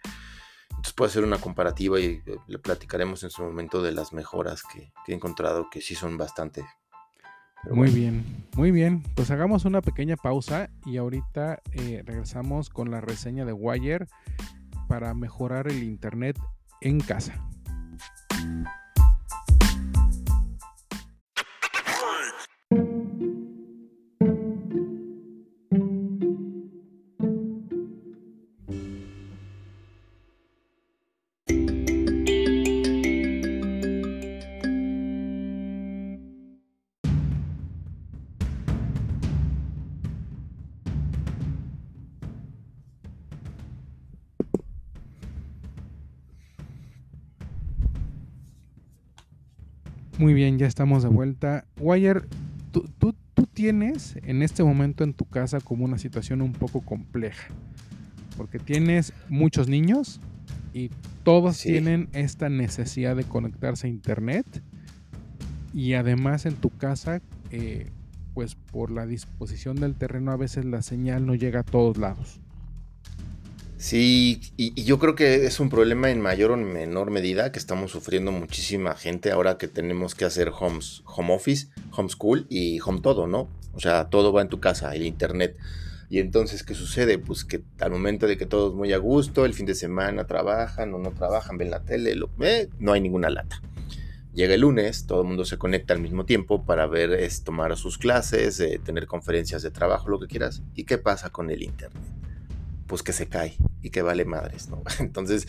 [0.71, 4.63] Entonces puedo hacer una comparativa y eh, le platicaremos en su momento de las mejoras
[4.63, 6.65] que, he encontrado, que sí son bastante.
[7.71, 8.25] muy bien,
[8.55, 9.03] muy bien.
[9.15, 14.07] Pues hagamos una pequeña pausa y ahorita eh, regresamos con la reseña de Wire
[14.89, 16.39] para mejorar el Internet
[16.81, 17.49] en casa.
[50.69, 51.65] Estamos de vuelta.
[51.81, 52.23] Wire,
[52.71, 53.15] tú, tú,
[53.55, 57.49] tienes en este momento en tu casa como una situación un poco compleja.
[58.37, 60.21] Porque tienes muchos niños
[60.73, 60.91] y
[61.25, 64.47] todos tienen esta necesidad de conectarse a internet.
[65.75, 67.91] Y además en tu casa, eh,
[68.33, 72.41] pues por la disposición del terreno a veces la señal no llega a todos lados.
[73.79, 77.93] Sí, y, yo creo que es un problema en mayor o menor medida que estamos
[77.93, 83.29] sufriendo muchísima gente ahora que tenemos que hacer homes, home office, homeschool y home todo,
[83.29, 83.49] ¿no?
[83.75, 85.57] O sea, todo va en tu casa, el internet.
[86.11, 87.19] Y entonces, ¿qué sucede?
[87.19, 90.27] Pues que al momento de que todo es muy a gusto, el fin de semana
[90.27, 93.63] trabajan o no trabajan, ven la tele, lo, eh, no hay ninguna lata.
[94.35, 97.77] Llega el lunes, todo el mundo se conecta al mismo tiempo para ver, es, tomar
[97.77, 100.63] sus clases, eh, tener conferencias de trabajo, lo que quieras.
[100.75, 102.03] ¿Y qué pasa con el internet?
[102.89, 104.83] Pues que se cae y que vale madres, ¿no?
[104.99, 105.47] Entonces,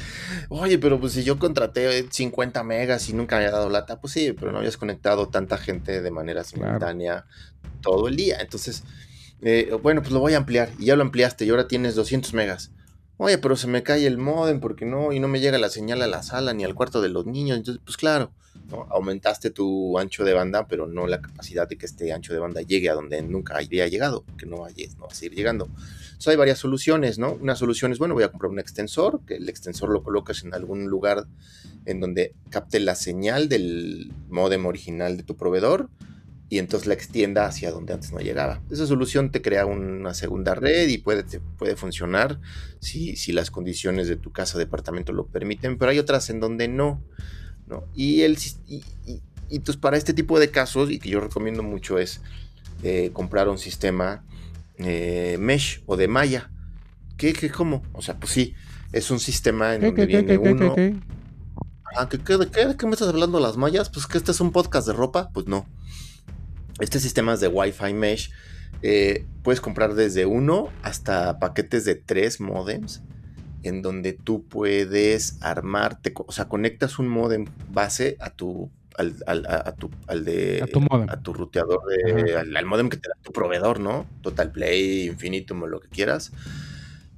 [0.50, 4.14] oye, pero pues si yo contraté 50 megas y nunca me había dado lata, pues
[4.14, 7.26] sí, pero no habías conectado tanta gente de manera simultánea
[7.82, 8.38] todo el día.
[8.42, 8.84] Entonces,
[9.42, 12.34] eh, bueno, pues lo voy a ampliar y ya lo ampliaste y ahora tienes 200
[12.34, 12.72] megas.
[13.22, 16.02] Oye, pero se me cae el modem porque no, y no me llega la señal
[16.02, 17.58] a la sala ni al cuarto de los niños.
[17.58, 18.32] Entonces, pues claro,
[18.72, 18.88] ¿no?
[18.90, 22.62] aumentaste tu ancho de banda, pero no la capacidad de que este ancho de banda
[22.62, 25.66] llegue a donde nunca había llegado, que no, vaya, no va a seguir llegando.
[25.66, 27.34] Entonces hay varias soluciones, ¿no?
[27.34, 30.54] Una solución es, bueno, voy a comprar un extensor, que el extensor lo colocas en
[30.54, 31.26] algún lugar
[31.84, 35.90] en donde capte la señal del modem original de tu proveedor
[36.50, 38.60] y entonces la extienda hacia donde antes no llegaba.
[38.72, 41.24] Esa solución te crea una segunda red y puede,
[41.58, 42.40] puede funcionar
[42.80, 46.40] si, si, las condiciones de tu casa o departamento lo permiten, pero hay otras en
[46.40, 47.04] donde no.
[47.68, 47.84] ¿no?
[47.94, 52.00] Y, el, y, y, entonces para este tipo de casos, y que yo recomiendo mucho,
[52.00, 52.22] es
[52.82, 54.24] eh, comprar un sistema
[54.80, 56.50] eh, mesh o de malla.
[57.16, 57.84] ¿Qué, qué, cómo?
[57.94, 58.56] O sea, pues sí,
[58.92, 60.76] es un sistema en donde viene uno...
[61.96, 63.90] Ah, ¿qué, qué, qué, ¿qué me estás hablando de las mallas?
[63.90, 65.32] Pues que este es un podcast de ropa.
[65.34, 65.68] Pues no
[66.80, 68.32] este sistema de Wi-Fi Mesh.
[68.82, 73.02] Eh, puedes comprar desde uno hasta paquetes de tres modems
[73.64, 79.72] en donde tú puedes armarte, o sea, conectas un modem base a tu al, a,
[79.76, 81.10] tu, al de a tu, modem.
[81.10, 84.06] a tu ruteador de, al, modem que te da tu proveedor, ¿no?
[84.22, 86.34] Total Play, Infinitum o lo que quieras.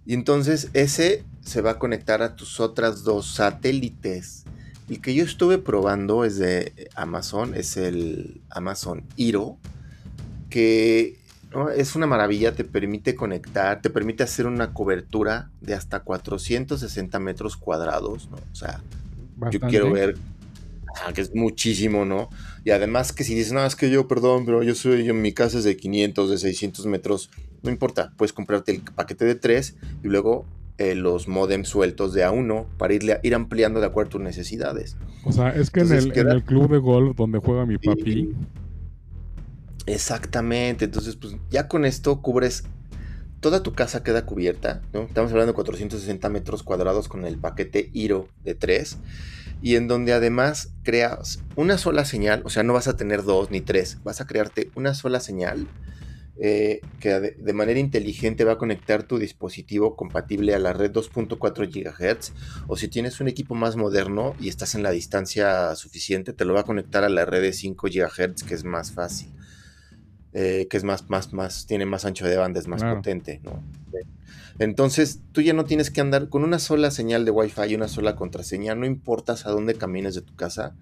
[0.06, 4.46] Y entonces ese se va a conectar a tus otras dos satélites.
[4.90, 9.58] El que yo estuve probando es de Amazon, es el Amazon Hero,
[10.50, 11.18] que
[11.76, 17.58] es una maravilla, te permite conectar, te permite hacer una cobertura de hasta 460 metros
[17.58, 18.38] cuadrados, ¿no?
[18.38, 18.82] O sea,
[19.52, 20.18] yo quiero ver
[21.14, 22.30] que es muchísimo, ¿no?
[22.64, 25.34] Y además que si dices, no, es que yo, perdón, pero yo soy, yo, mi
[25.34, 27.30] casa es de 500, de 600 metros,
[27.64, 30.46] no importa, puedes comprarte el paquete de 3 y luego
[30.82, 34.98] eh, los modems sueltos de A1 para ir, ir ampliando de acuerdo a tus necesidades.
[35.24, 38.34] O sea, es que en, el, en, el, club de golf donde juega mi papi.
[39.86, 42.64] Exactamente, entonces pues ya con esto cubres
[43.42, 45.02] toda tu casa queda cubierta, ¿no?
[45.02, 48.98] Estamos hablando de 460 metros cuadrados con el paquete Hiro de 3
[49.62, 53.52] y en donde además creas una sola señal, o sea, no vas a tener dos
[53.52, 55.68] ni tres, vas a crearte una sola señal
[56.40, 61.38] eh, que de, manera inteligente va a conectar tu dispositivo compatible a la red 2.4
[61.70, 62.34] GHz
[62.68, 66.54] o si tienes un equipo más moderno y estás en la distancia suficiente, te lo
[66.54, 69.30] va a conectar a la red de 5 GHz que es más fácil.
[70.34, 73.62] Eh, que es más, más, más, tiene más ancho de banda, es más potente, ¿no?
[74.60, 77.90] Entonces, tú ya no tienes que andar con una sola señal de Wi-Fi y una
[77.90, 80.76] sola contraseña, no importas a dónde camines de tu casa,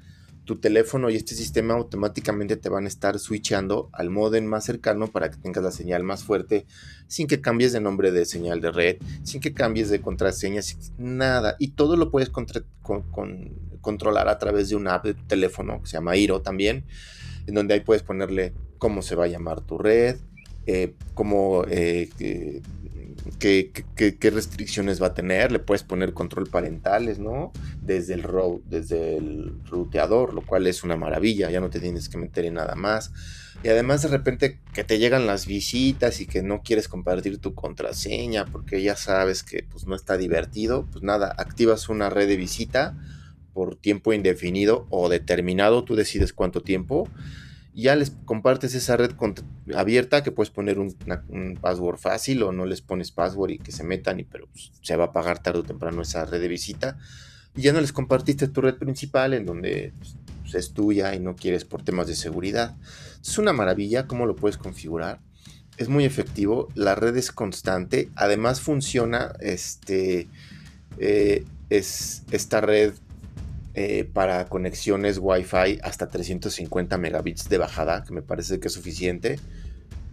[0.50, 5.06] tu teléfono y este sistema automáticamente te van a estar switchando al modem más cercano
[5.06, 6.66] para que tengas la señal más fuerte
[7.06, 10.62] sin que cambies de nombre de señal de red, sin que cambies de contraseña,
[10.98, 11.56] nada.
[11.60, 12.32] Y todo lo puedes
[13.82, 16.84] controlar a través de una app de tu teléfono que se llama Iro también,
[17.46, 20.16] en donde ahí puedes ponerle cómo se va a llamar tu red,
[20.66, 22.10] eh, cómo eh,
[23.38, 23.72] qué,
[24.32, 27.52] restricciones va a tener, le puedes poner control parentales, ¿no?
[27.82, 28.26] Desde el,
[28.66, 32.56] desde el ruteador, lo cual es una maravilla, ya no te tienes que meter en
[32.56, 33.12] nada más.
[33.64, 37.54] Y además de repente que te llegan las visitas y que no quieres compartir tu
[37.54, 42.38] contraseña porque ya sabes que pues no está divertido, pues nada, activas una red de
[42.38, 42.98] visita
[43.54, 47.10] por tiempo indefinido o determinado, tú decides cuánto tiempo
[47.82, 49.12] ya les compartes esa red
[49.76, 50.96] abierta que puedes poner un,
[51.62, 54.96] password fácil o no les pones password y que se metan y pero pues, se
[54.96, 56.98] va a pagar tarde o temprano esa red de visita
[57.56, 60.16] y ya no les compartiste tu red principal en donde pues,
[60.56, 62.76] es tuya y no quieres por temas de seguridad.
[63.22, 65.20] Es una maravilla cómo lo puedes configurar.
[65.78, 70.28] Es muy efectivo, la red es constante, además funciona este
[70.98, 72.94] eh, es esta red
[73.74, 79.40] eh, para conexiones Wi-Fi hasta 350 megabits de bajada, que me parece que es suficiente.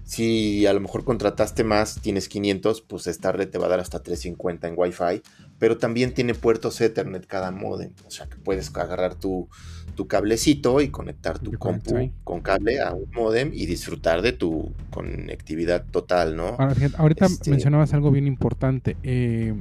[0.04, 3.80] Si a lo mejor contrataste más, tienes 500, pues esta red te va a dar
[3.80, 5.22] hasta 350 en Wi-Fi,
[5.58, 9.48] pero también tiene puertos Ethernet cada modem, o sea que puedes agarrar tu,
[9.96, 14.72] tu cablecito y conectar tu compu con cable a un modem y disfrutar de tu
[14.90, 16.56] conectividad total, ¿no?
[16.98, 18.96] ahorita este mencionabas algo bien importante.
[19.02, 19.54] Eh,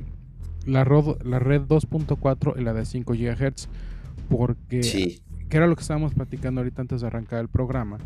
[0.66, 3.70] la, la red 2.4 y la de 5 GHz
[4.30, 7.98] porque, que era lo que estábamos platicando ahorita antes de arrancar el programa,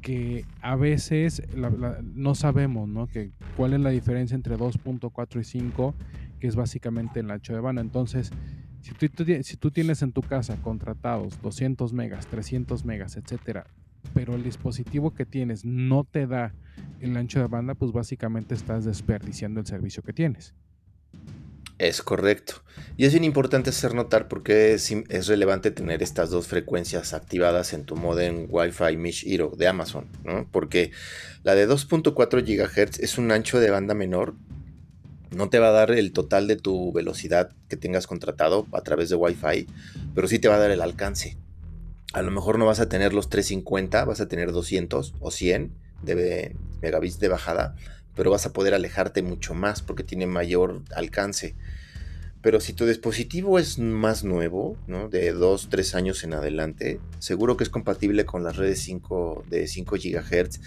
[0.00, 3.06] que a veces no sabemos, ¿no?
[3.06, 5.94] Que cuál es la diferencia entre 2.4 y 5,
[6.40, 7.82] que es básicamente el ancho de banda.
[7.82, 8.30] Entonces,
[8.80, 13.66] si tú, si tú tienes en tu casa contratados 200 megas, 300 megas, etcétera,
[14.14, 16.54] pero el dispositivo que tienes no te da
[17.00, 20.54] el ancho de banda, pues básicamente estás desperdiciando el servicio que tienes.
[21.80, 22.62] Es correcto.
[22.98, 27.72] Y es bien importante hacer notar porque es, es, relevante tener estas dos frecuencias activadas
[27.72, 30.06] en tu modem Wi-Fi Mesh Hero de Amazon.
[30.52, 30.90] Porque
[31.42, 34.34] la de 2.4 GHz es un ancho de banda menor.
[35.30, 39.08] No te va a dar el total de tu velocidad que tengas contratado a través
[39.08, 39.66] de Wi-Fi,
[40.14, 41.38] pero sí te va a dar el alcance.
[42.12, 45.72] A lo mejor no vas a tener los 350, vas a tener 200 o 100
[46.02, 47.74] de megabits de bajada,
[48.14, 51.54] pero vas a poder alejarte mucho más porque tiene mayor alcance.
[52.42, 54.78] Pero si tu dispositivo es más nuevo,
[55.10, 59.66] de 2, 3 años en adelante, seguro que es compatible con las redes 5 de
[59.66, 60.60] 5 GHz.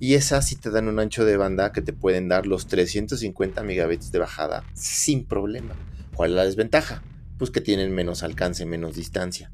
[0.00, 3.62] Y esas sí te dan un ancho de banda que te pueden dar los 350
[3.62, 5.76] megabits de bajada sin problema.
[6.14, 7.02] ¿Cuál es la desventaja?
[7.38, 9.52] Pues que tienen menos alcance, menos distancia.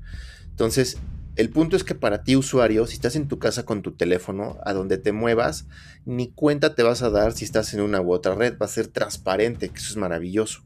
[0.49, 0.97] Entonces,
[1.37, 4.59] el punto es que para ti, usuario, si estás en tu casa con tu teléfono,
[4.65, 5.67] a donde te muevas,
[6.05, 8.57] ni cuenta te vas a dar si estás en una u otra red.
[8.61, 10.63] Va a ser transparente, que eso es maravilloso.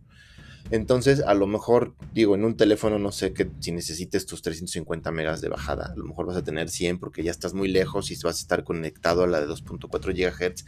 [0.71, 5.11] Entonces, a lo mejor, digo, en un teléfono, no sé que si necesites tus 350
[5.11, 8.11] megas de bajada, a lo mejor vas a tener 100 porque ya estás muy lejos
[8.13, 10.65] y vas a estar conectado a la de 2.4 GHz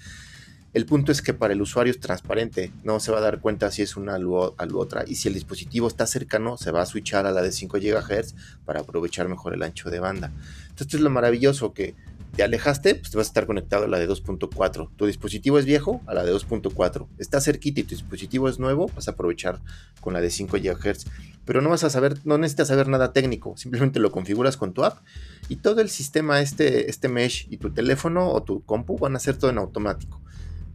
[0.75, 3.71] el punto es que para el usuario es transparente, no se va a dar cuenta
[3.71, 7.27] si es una u, otra y si el dispositivo está cercano se va a switchar
[7.27, 10.33] a la de 5 GHz para aprovechar mejor el ancho de banda.
[10.63, 11.95] Entonces esto es lo maravilloso que
[12.35, 14.89] te alejaste, pues te vas a estar conectado a la de 2.4.
[14.97, 17.07] Tu dispositivo es viejo, a la de 2.4.
[17.19, 19.61] Está cerquita y tu dispositivo es nuevo, vas a aprovechar
[20.01, 21.05] con la de 5 GHz.
[21.45, 24.85] Pero no vas a saber, no necesitas saber nada técnico, simplemente lo configuras con tu
[24.85, 25.05] app
[25.51, 29.17] y todo el sistema, este, este mesh y tu teléfono o tu compu van a
[29.19, 30.23] hacer todo en automático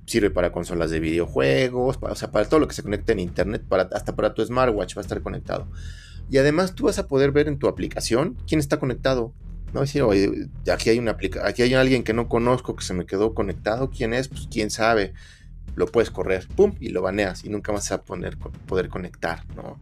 [0.08, 3.20] sirve para consolas de videojuegos, para, o sea, para todo lo que se conecte en
[3.20, 5.68] internet, para, hasta para tu smartwatch va a estar conectado.
[6.30, 9.34] Y además tú vas a poder ver en tu aplicación quién está conectado.
[9.74, 13.06] No decir, oye, aquí hay una aquí hay alguien que no conozco que se me
[13.06, 14.30] quedó conectado, ¿quién es?
[14.30, 15.14] Pues quién sabe.
[15.76, 19.80] Lo puedes correr, pum, y lo baneas y nunca vas a poner, poder conectar, ¿no?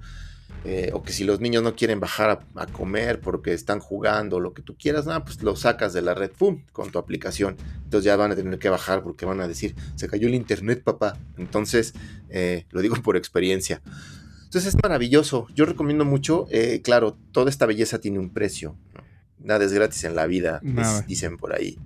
[0.67, 4.55] Eh, o que si los niños no quieren bajar a, comer porque están jugando, lo
[4.55, 7.55] que tú quieras, nada, pues lo sacas de la red, ¡pum!, con tu aplicación.
[7.83, 10.81] Entonces ya van a tener que bajar porque van a decir, se cayó el internet,
[10.83, 11.19] papá.
[11.37, 11.93] Entonces,
[12.29, 13.83] eh, lo digo por experiencia.
[14.45, 15.45] Entonces es maravilloso.
[15.53, 18.75] Yo recomiendo mucho, eh, claro, toda esta belleza tiene un precio.
[19.37, 20.61] Nada es gratis en la vida,
[21.05, 21.77] dicen por ahí.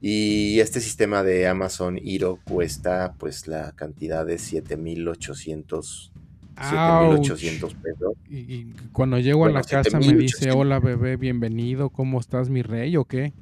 [0.00, 6.12] Y este sistema de Amazon Hero cuesta pues la cantidad de 7800
[6.60, 8.12] 7800 pesos.
[8.28, 12.96] Y, cuando llego a la casa me dice, hola bebé, bienvenido, ¿cómo estás mi rey
[12.96, 13.32] o qué?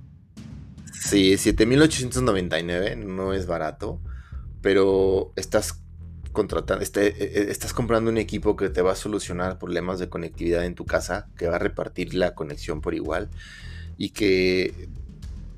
[0.93, 4.01] Sí, 7899 no es barato,
[4.61, 5.81] pero estás
[6.33, 10.09] contratando, este, e, e, estás comprando un equipo que te va a solucionar problemas de
[10.09, 13.31] conectividad en tu casa, que va a repartir la conexión por igual
[13.97, 14.89] y que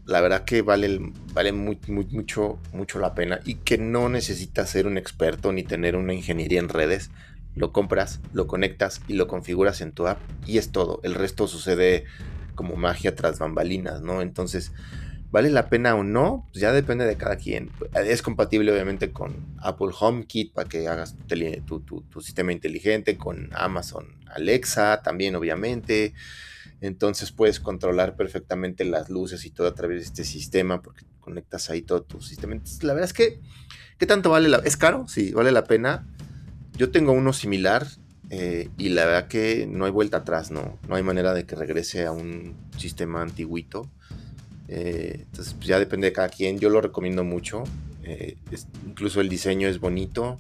[0.07, 4.97] la verdad que vale, vale mucho, mucho la pena y que no necesitas ser un
[4.97, 7.11] experto ni tener una ingeniería en redes
[7.59, 11.01] lo compras, lo conectas y lo configuras en tu app y es todo.
[11.03, 12.05] El resto sucede
[12.55, 14.23] como magia tras bambalinas, ¿no?
[14.23, 14.73] Entonces,
[15.31, 16.47] ¿vale la pena o no?
[16.53, 17.71] Pues ya depende de cada quien.
[17.95, 21.17] Es compatible obviamente con Apple HomeKit para que hagas
[21.67, 26.15] tu, sistema inteligente, con Amazon Alexa también obviamente.
[26.81, 31.71] Entonces puedes controlar perfectamente las luces y todo a través de este sistema porque conectas
[31.71, 32.53] ahí todo tu sistema.
[32.53, 33.41] Entonces, la verdad es que,
[33.99, 34.59] ¿qué tanto vale la...
[34.59, 35.09] ¿Es caro?
[35.09, 36.07] Sí, vale la pena
[36.79, 37.87] yo tengo uno similar
[38.31, 41.57] eh, y la verdad que no hay vuelta atrás, no, no hay manera de que
[41.57, 43.91] regrese a un sistema antiguito.
[44.69, 47.65] Eh, entonces pues ya depende de cada quien, yo lo recomiendo mucho.
[48.05, 48.37] Eh,
[48.87, 50.39] incluso el diseño es bonito,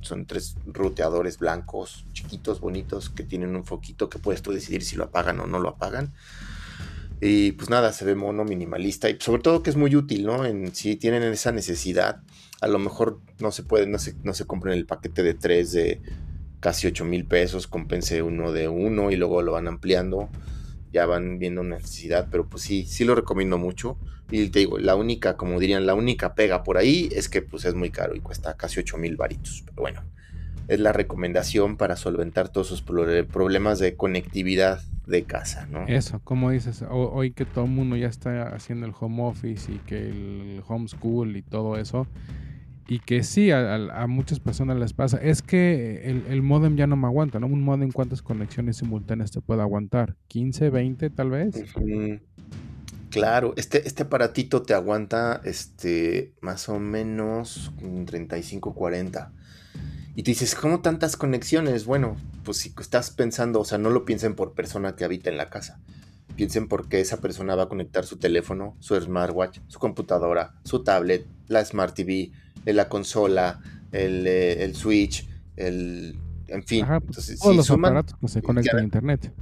[0.00, 4.96] son tres ruteadores blancos, chiquitos, bonitos, que tienen un foquito que puedes tú decidir si
[4.96, 6.12] lo apagan o no lo apagan.
[7.20, 10.42] Y pues nada, se ve mono, minimalista y sobre todo que es muy útil, ¿no?
[10.72, 12.22] Si tienen esa necesidad
[12.60, 15.72] a lo mejor no se puede, no se, no se compren el paquete de 3
[15.72, 16.00] de
[16.60, 20.28] casi 8 mil pesos, compense uno de uno y luego lo van ampliando,
[20.92, 23.96] ya van viendo necesidad, pero pues sí, sí lo recomiendo mucho.
[24.30, 27.64] Y te digo, la única, como dirían, la única pega por ahí es que pues
[27.64, 30.02] es muy caro y cuesta casi 8 mil varitos, pero bueno,
[30.68, 35.86] es la recomendación para solventar todos esos problemas de conectividad de casa, ¿no?
[35.88, 39.78] Eso, como dices, hoy que todo el mundo ya está haciendo el home office y
[39.78, 42.06] que el homeschool y todo eso,
[42.90, 43.78] y que sí, a,
[44.08, 47.46] muchas personas les pasa, es que el, modem ya no me aguanta, ¿no?
[47.46, 50.16] Un modem, ¿cuántas conexiones simultáneas te puede aguantar?
[50.28, 51.54] ¿15, 20 tal vez?
[53.10, 57.70] Claro, este, este aparatito te aguanta este, más o menos
[58.06, 59.32] 35, 40.
[60.16, 61.84] Y te dices, ¿cómo tantas conexiones?
[61.84, 65.36] Bueno, pues si estás pensando, o sea, no lo piensen por persona que habita en
[65.36, 65.78] la casa
[66.36, 70.82] piensen por qué esa persona va a conectar su teléfono, su smartwatch, su computadora, su
[70.82, 72.32] tablet, la Smart TV,
[72.66, 73.60] eh, la consola,
[73.92, 76.18] el, eh, el Switch, el...
[76.48, 79.32] En fin, Entonces, todos los aparatos que se conectan a Internet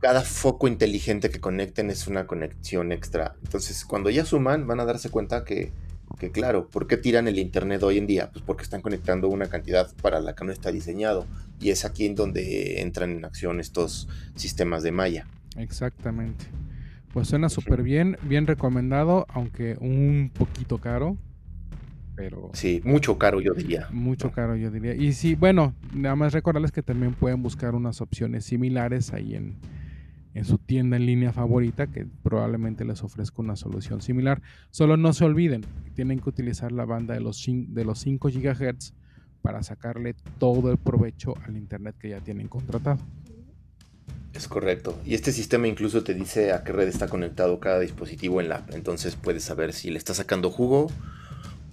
[0.00, 3.36] cada foco inteligente que conecten es una conexión extra.
[3.44, 5.72] Entonces, cuando ya suman, van a darse cuenta que,
[6.18, 8.30] que, claro, ¿por qué tiran el Internet hoy en día?
[8.32, 11.26] Pues porque están conectando una cantidad para la que no está diseñado.
[11.60, 15.26] Y es aquí en donde entran en acción estos sistemas de malla.
[15.56, 16.46] Exactamente.
[17.12, 21.16] Pues suena súper bien, bien recomendado, aunque un poquito caro.
[22.14, 23.88] Pero sí, mucho caro yo diría.
[23.90, 24.94] Mucho caro yo diría.
[24.94, 29.56] Y sí, bueno, nada más recordarles que también pueden buscar unas opciones similares ahí en,
[30.34, 34.42] en su tienda en línea favorita que probablemente les ofrezca una solución similar.
[34.70, 35.62] Solo no se olviden,
[35.94, 38.94] tienen que utilizar la banda de los, de los 5 GHz
[39.42, 43.00] para sacarle todo el provecho al internet que ya tienen contratado.
[44.34, 44.98] Es correcto.
[45.04, 48.56] Y este sistema incluso te dice a qué red está conectado cada dispositivo en la
[48.56, 48.74] app.
[48.74, 50.90] Entonces puedes saber si le está sacando jugo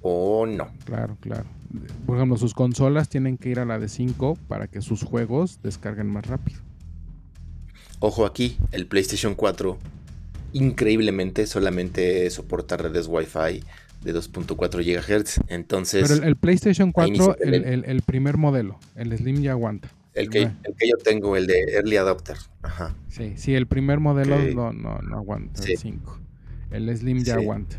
[0.02, 0.70] o no.
[0.86, 1.46] Claro, claro.
[2.06, 5.60] Por ejemplo, sus consolas tienen que ir a la de 5 para que sus juegos
[5.64, 6.60] descarguen más rápido.
[8.00, 9.78] Ojo aquí, el PlayStation 4
[10.54, 13.64] increíblemente solamente soporta redes Wi-Fi
[14.04, 15.42] de 2.4 GHz.
[15.48, 16.08] Entonces.
[16.08, 19.90] Pero el, PlayStation 4, el, primer modelo, el Slim ya aguanta.
[20.18, 20.52] El que,
[20.88, 22.38] yo tengo, el de Early Adopter.
[22.64, 22.96] Ajá.
[23.08, 25.64] Sí, sí, el primer modelo no, no, aguanta.
[25.64, 26.20] El 5.
[26.72, 27.78] El Slim ya aguanta.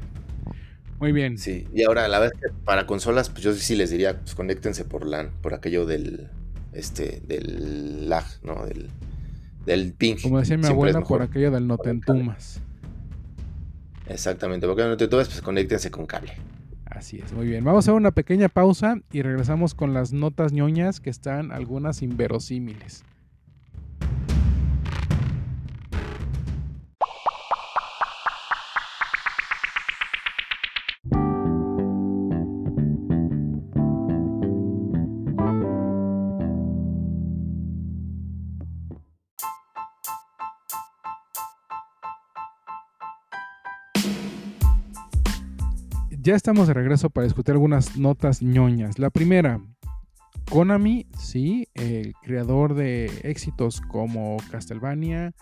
[1.00, 1.36] Muy bien.
[1.36, 4.84] Sí, y ahora la vez que para consolas, pues yo sí les diría, pues conéctense
[4.84, 6.28] por LAN, por aquello del
[6.72, 8.64] este del lag, ¿no?
[8.66, 8.88] Del
[9.66, 10.16] del ping.
[10.22, 12.60] Como decía mi abuela, por aquello del no te entumas.
[14.08, 16.34] Exactamente, porque no te entumas, pues conéctense con cable.
[16.90, 17.64] Así es, muy bien.
[17.64, 23.04] Vamos a una pequeña pausa y regresamos con las notas ñoñas que están algunas inverosímiles.
[46.20, 48.98] Ya estamos de regreso para discutir algunas notas ñoñas.
[48.98, 49.60] La primera,
[50.50, 55.32] Konami, sí, el creador de éxitos como Castlevania,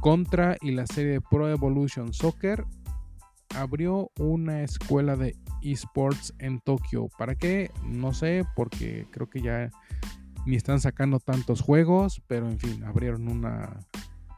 [0.00, 2.64] Contra y la serie Pro Evolution Soccer,
[3.54, 7.08] abrió una escuela de esports en Tokio.
[7.18, 7.70] ¿Para qué?
[7.84, 9.70] No sé, porque creo que ya
[10.46, 13.80] ni están sacando tantos juegos, pero en fin, abrieron una,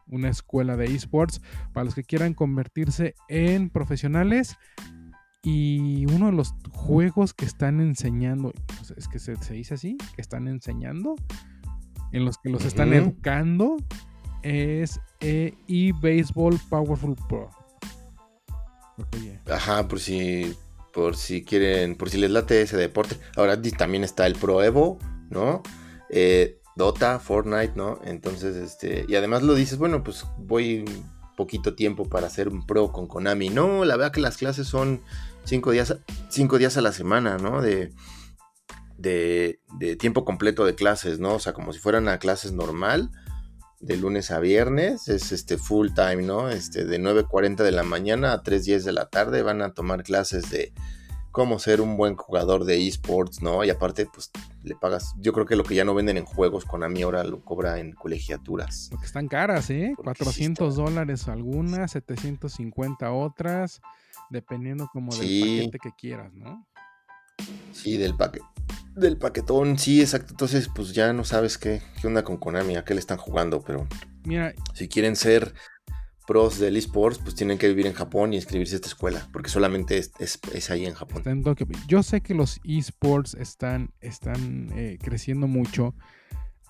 [0.06, 1.40] una escuela de esports
[1.72, 4.56] para los que quieran convertirse en profesionales
[5.42, 8.52] y uno de los juegos que están enseñando,
[8.96, 11.16] es que se, dice así, que están enseñando,
[12.12, 13.76] en los que los están educando,
[14.42, 17.50] es eBaseball Powerful Pro.
[19.50, 20.54] Ajá, por si,
[20.92, 23.16] por si quieren, por si les late ese deporte.
[23.36, 24.98] Ahora también está el Pro Evo,
[25.30, 25.62] ¿no?
[26.10, 27.98] Eh, Dota, Fortnite, ¿no?
[28.04, 30.84] Entonces, este, y además lo dices, bueno, pues voy
[31.40, 33.48] poquito tiempo para hacer un pro con Konami.
[33.48, 35.00] No, la verdad que las clases son
[35.44, 35.96] cinco días,
[36.28, 37.60] cinco días a la semana, ¿no?
[37.62, 37.92] De,
[38.98, 41.34] de, tiempo completo de clases, ¿no?
[41.34, 43.10] O sea, como si fueran a clases normal,
[43.80, 46.50] de lunes a viernes, es este full time, ¿no?
[46.50, 50.50] Este, de 9.40 de la mañana a 3.10 de la tarde van a tomar clases
[50.50, 50.74] de
[51.30, 53.64] cómo ser un buen jugador de esports, ¿no?
[53.64, 54.30] Y aparte, pues
[54.62, 57.24] le pagas, yo creo que lo que ya no venden en juegos con mí ahora
[57.24, 58.88] lo cobra en colegiaturas.
[58.90, 59.94] Porque están caras, ¿eh?
[59.96, 63.80] 400 dólares algunas, 750 otras
[64.30, 66.66] dependiendo como del paquete que quieras, ¿no?
[67.72, 68.44] Sí, del paquete.
[68.94, 70.32] Del paquetón, sí, exacto.
[70.32, 73.62] Entonces, pues ya no sabes qué, qué onda con Konami, a qué le están jugando,
[73.62, 73.86] pero.
[74.24, 74.52] Mira.
[74.74, 75.54] Si quieren ser
[76.30, 79.50] pros del esports, pues tienen que vivir en Japón y inscribirse a esta escuela, porque
[79.50, 81.24] solamente es, ahí en Japón.
[81.88, 85.94] Yo sé que los esports están, están eh, creciendo mucho.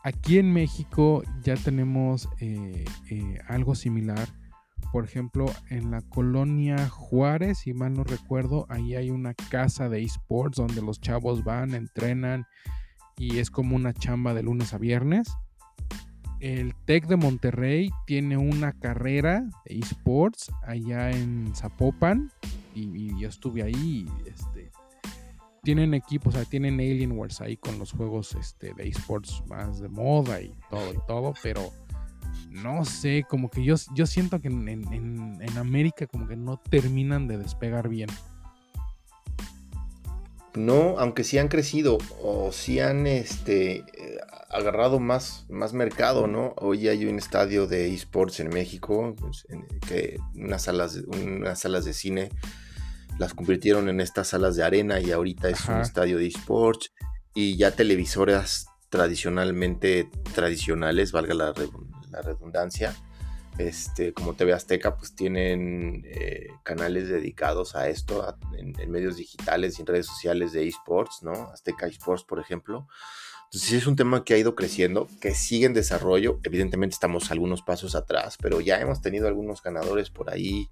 [0.03, 4.31] Aquí en México ya tenemos eh, eh, algo similar
[4.93, 10.03] por ejemplo, en la colonia Juárez, si mal no recuerdo, ahí hay una casa de
[10.03, 12.47] esports donde los chavos van, entrenan
[13.17, 15.33] y es como una chamba de lunes a viernes.
[16.41, 22.33] El TEC de Monterrey tiene una carrera de esports allá en Zapopan
[22.75, 24.09] y, yo estuve ahí.
[24.27, 24.71] este,
[25.63, 30.41] tienen equipos, o sea, tienen ahí con los juegos este, de esports más de moda
[30.41, 31.71] y todo y todo, pero
[32.51, 37.39] no sé, como que yo, yo siento que en, América como que no terminan de
[37.39, 38.09] despegar bien.
[40.55, 43.85] No, aunque sí han crecido o sí han este,
[44.51, 46.55] agarrado más, más mercado, ¿no?
[46.57, 49.47] Hoy hay un estadio de esports en México, pues,
[49.87, 52.31] que unas salas, unas salas de cine
[53.19, 56.93] las convirtieron en estas salas de arena y ahorita es un estadio de esports
[57.35, 61.90] y ya televisoras tradicionalmente tradicionales, valga la, redundancia,
[63.59, 69.79] este, como TV Azteca, pues tienen eh, canales dedicados a esto, en, en, medios digitales
[69.79, 71.33] y en redes sociales de esports, ¿no?
[71.53, 72.87] Azteca Esports, por ejemplo.
[73.51, 76.39] Entonces sí es un tema que ha ido creciendo, que sigue en desarrollo.
[76.45, 80.69] Evidentemente estamos algunos pasos atrás, pero ya hemos tenido algunos ganadores por ahí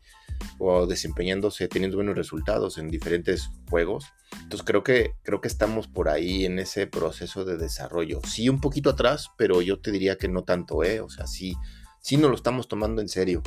[0.61, 4.07] o desempeñándose, teniendo buenos resultados en diferentes juegos.
[4.45, 8.21] Entonces creo que, creo que estamos por ahí en ese proceso de desarrollo.
[8.25, 11.01] Sí, un poquito atrás, pero yo te diría que no tanto, ¿eh?
[11.01, 11.57] O sea, sí,
[12.01, 13.43] sí nos lo estamos tomando en serio.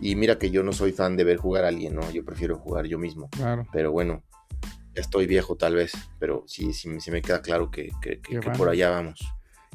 [0.00, 2.10] Y mira que yo no soy fan de ver jugar a alguien, ¿no?
[2.10, 3.28] Yo prefiero jugar yo mismo.
[3.30, 3.68] Claro.
[3.72, 4.24] Pero bueno,
[4.94, 7.90] estoy viejo tal vez, pero sí, sí, me queda claro que,
[8.56, 9.20] por allá vamos.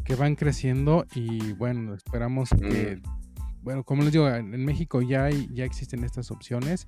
[0.04, 3.62] Que van creciendo y bueno, esperamos que, mm.
[3.62, 6.88] bueno, como les digo, en México ya, hay, ya existen estas opciones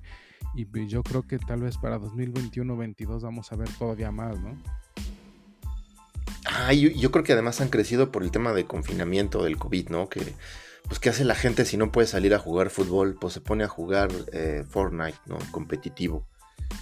[0.54, 4.56] y pues yo creo que tal vez para 2021-22 vamos a ver todavía más, ¿no?
[6.44, 9.88] Ah, yo, yo, creo que además han crecido por el tema de confinamiento del COVID,
[9.88, 10.08] ¿no?
[10.08, 10.20] Que,
[10.86, 13.16] pues, ¿qué hace la gente si no puede salir a jugar fútbol?
[13.18, 15.38] Pues se pone a jugar eh, Fortnite, ¿no?
[15.52, 16.26] Competitivo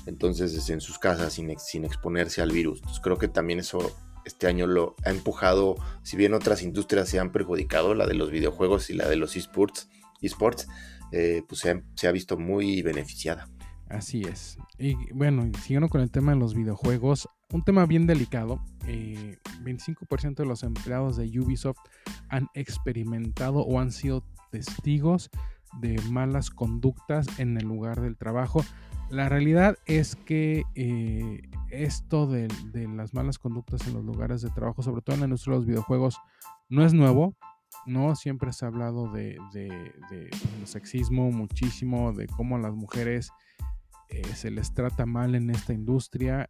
[0.07, 2.83] entonces en sus casas sin, sin exponerse al virus.
[3.03, 7.33] Creo que también eso este año lo ha empujado, si bien otras industrias se han
[7.33, 9.89] perjudicado, la de los videojuegos y la de los esports,
[10.21, 10.69] esports
[11.13, 11.63] eh, pues
[11.95, 13.49] se ha, visto muy beneficiada.
[13.89, 14.57] Así es.
[14.79, 18.61] Y bueno, siguiendo con el tema de los videojuegos, un tema bien delicado.
[18.85, 21.79] 25% eh, de los empleados de Ubisoft
[22.29, 25.31] han experimentado o han sido testigos
[25.81, 28.65] de malas conductas en el lugar del trabajo.
[29.11, 32.49] La realidad es que eh, esto de,
[32.95, 35.67] las malas conductas en los lugares de trabajo, sobre todo en la industria de los
[35.67, 36.17] videojuegos,
[36.69, 37.35] no es nuevo.
[37.87, 39.39] No siempre se ha hablado de,
[40.65, 43.31] sexismo muchísimo, de cómo a las mujeres
[44.11, 46.49] eh, se les trata mal en esta industria.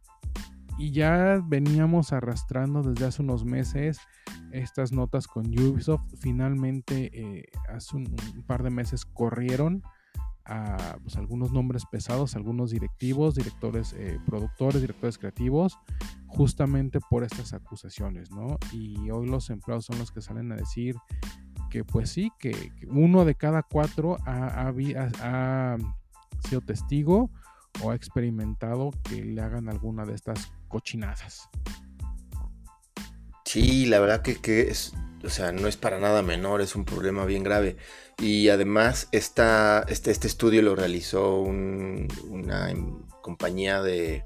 [0.77, 3.99] Y ya veníamos arrastrando desde hace unos meses
[4.51, 6.03] estas notas con Ubisoft.
[6.19, 9.81] Finalmente, eh, hace un, par de meses corrieron
[10.45, 15.77] a pues, algunos nombres pesados, algunos directivos, directores, eh, productores, directores creativos,
[16.27, 18.57] justamente por estas acusaciones, ¿no?
[18.71, 20.95] Y hoy los empleados son los que salen a decir
[21.69, 24.71] que pues sí, que, uno de cada cuatro ha,
[25.21, 25.77] ha,
[26.47, 27.31] sido testigo
[27.81, 31.49] o ha experimentado que le hagan alguna de estas cochinadas.
[33.45, 36.85] Sí, la verdad que, que es, o sea, no es para nada menor, es un
[36.85, 37.77] problema bien grave.
[38.19, 42.73] Y además, esta, este, este estudio lo realizó una
[43.21, 44.23] compañía de,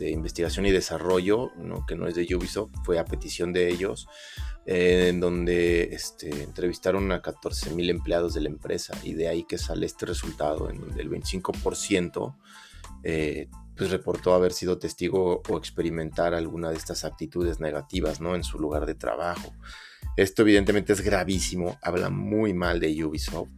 [0.00, 1.50] investigación y desarrollo,
[1.86, 4.08] que no es de Ubisoft, fue a petición de ellos,
[4.66, 9.58] eh, en donde este, entrevistaron a 14.000 empleados de la empresa y de ahí que
[9.58, 12.34] sale este resultado, en donde el 25%
[13.02, 18.34] eh, pues reportó haber sido testigo o experimentar alguna de estas actitudes negativas ¿no?
[18.34, 19.54] en su lugar de trabajo.
[20.16, 23.50] Esto evidentemente es gravísimo, habla muy mal de Ubisoft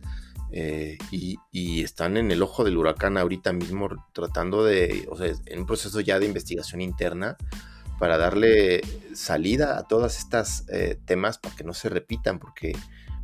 [0.55, 5.61] eh, y, están en el ojo del huracán ahorita mismo tratando de, o sea, en
[5.61, 7.39] un proceso ya de investigación interna
[7.99, 8.83] para darle
[9.15, 12.77] salida a todas estas eh, temas para que no se repitan porque,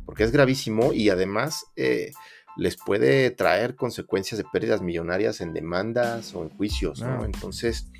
[0.05, 2.13] porque es gravísimo y además eh,
[2.57, 7.25] les puede traer consecuencias de pérdidas millonarias en demandas o en juicios, ¿no?
[7.25, 7.91] Entonces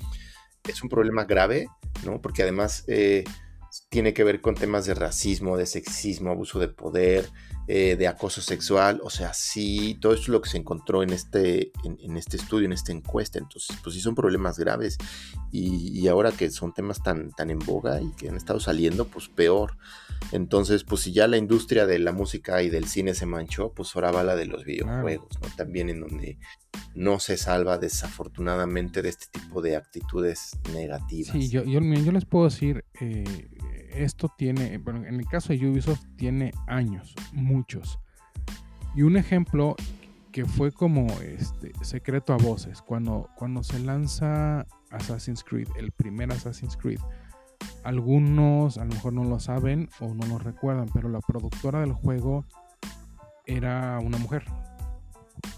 [0.68, 1.68] es un problema grave,
[2.04, 2.20] ¿no?
[2.20, 2.84] Porque además
[3.88, 7.30] tiene que ver con temas de racismo, de sexismo, abuso de poder,
[7.68, 11.10] eh, de acoso sexual, o sea, sí, todo eso es lo que se encontró en
[11.10, 14.98] este, en, este estudio, en esta encuesta, entonces, pues sí son problemas graves
[15.52, 19.28] y, ahora que son temas tan, tan en boga y que han estado saliendo, pues
[19.28, 19.76] peor.
[20.32, 23.94] Entonces, pues si ya la industria de la música y del cine se manchó, pues
[23.94, 25.48] ahora va la de los videojuegos, ¿no?
[25.56, 26.38] También en donde
[26.94, 31.32] no se salva desafortunadamente de este tipo de actitudes negativas.
[31.32, 33.48] Sí, yo, yo, les puedo decir, eh,
[33.92, 37.98] esto tiene, bueno, en el caso de Ubisoft tiene años, muchos.
[38.94, 39.76] Y un ejemplo
[40.32, 46.32] que fue como este secreto a voces, cuando, cuando se lanza Assassin's Creed, el primer
[46.32, 47.00] Assassin's Creed,
[47.84, 51.92] algunos a lo mejor no lo saben o no lo recuerdan, pero la productora del
[51.92, 52.44] juego
[53.46, 54.44] era una mujer.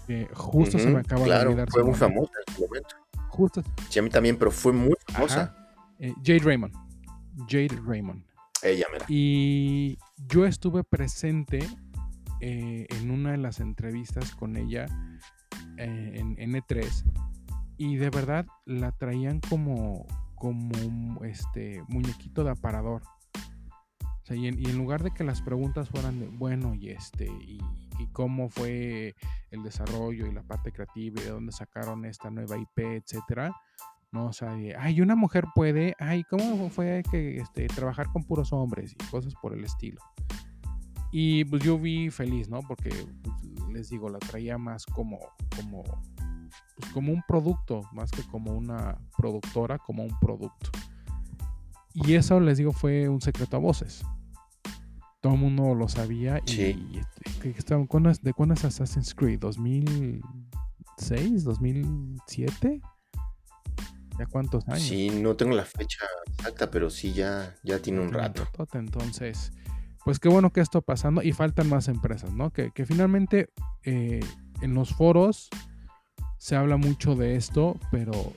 [0.07, 1.69] Que justo se me acaba de olvidar.
[1.69, 2.95] Fue muy famosa en momento.
[3.29, 3.63] Justo.
[3.89, 5.55] Sí, a mí también, pero fue muy famosa.
[5.99, 6.73] Eh, Jade Raymond.
[7.47, 8.23] Jade Raymond.
[8.61, 9.05] Ella, mira.
[9.09, 11.59] Y yo estuve presente
[12.41, 14.85] eh, en una de las entrevistas con ella
[15.77, 17.03] eh, en N3
[17.77, 23.01] y de verdad la traían como, como este muñequito de aparador.
[24.29, 27.59] Y, en, lugar de que las preguntas fueran de, bueno, y este, y,
[28.11, 29.15] cómo fue
[29.49, 33.55] el desarrollo y la parte creativa y de dónde sacaron esta nueva IP, etcétera,
[34.11, 34.25] ¿no?
[34.25, 38.93] O sea, ay, una mujer puede, ay, ¿cómo fue que este, trabajar con puros hombres
[38.93, 40.01] y cosas por el estilo?
[41.11, 42.59] Y pues yo vi feliz, ¿no?
[42.61, 45.19] Porque pues, les digo, la traía más como,
[45.55, 45.83] como,
[46.75, 50.71] pues, como un producto, más que como una productora, como un producto.
[51.93, 54.03] Y eso, les digo, fue un secreto a voces.
[55.21, 56.41] Todo el mundo lo sabía.
[56.45, 56.77] Sí.
[56.91, 57.01] Y,
[57.43, 59.39] ¿De cuándo es Assassin's Creed?
[59.39, 60.21] ¿2006?
[60.97, 62.81] ¿2007?
[64.19, 64.81] ¿Ya cuántos años?
[64.81, 66.05] Sí, no tengo la fecha
[66.37, 68.47] exacta, pero sí ya, ya tiene un rato.
[68.73, 69.51] Entonces,
[70.03, 72.51] pues qué bueno que esto pasando y faltan más empresas, ¿no?
[72.51, 73.49] Que, finalmente
[73.83, 74.19] eh,
[74.61, 75.49] en los foros
[76.37, 78.33] se habla mucho de esto, pero,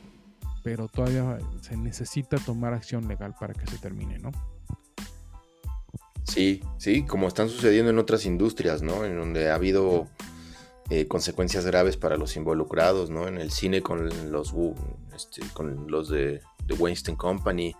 [0.66, 4.32] pero todavía se necesita tomar acción legal para que se termine, ¿no?
[6.24, 9.04] Sí, sí, como están sucediendo en otras industrias, ¿no?
[9.04, 10.08] En donde ha habido
[10.90, 13.28] eh, consecuencias graves para los involucrados, ¿no?
[13.28, 14.52] En el cine con los,
[15.14, 17.76] este, con los de, de Weinstein Company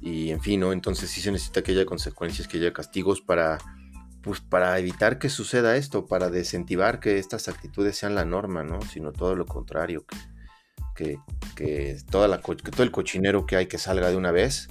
[0.00, 0.72] y en fin, ¿no?
[0.72, 3.58] Entonces sí se necesita que haya consecuencias, que haya castigos para,
[4.22, 8.80] pues, para evitar que suceda esto, para desincentivar que estas actitudes sean la norma, ¿no?
[8.80, 10.16] Sino todo lo contrario, que,
[10.94, 11.18] que,
[12.10, 14.68] toda la, que todo el cochinero que hay que salga de una vez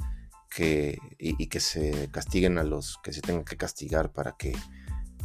[0.50, 4.54] que, y, y, que se castiguen a los que se tengan que castigar para que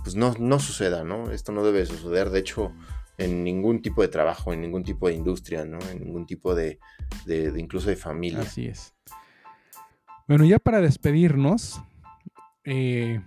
[0.06, 1.32] pues no, no suceda, ¿no?
[1.32, 2.72] Esto no debe suceder, de hecho,
[3.18, 5.80] en ningún tipo de trabajo, en ningún tipo de industria, ¿no?
[5.90, 6.78] En ningún tipo de,
[7.24, 8.42] de, incluso de familia.
[8.42, 8.94] Así es.
[10.28, 11.82] Bueno, ya para despedirnos,
[12.64, 13.20] eh,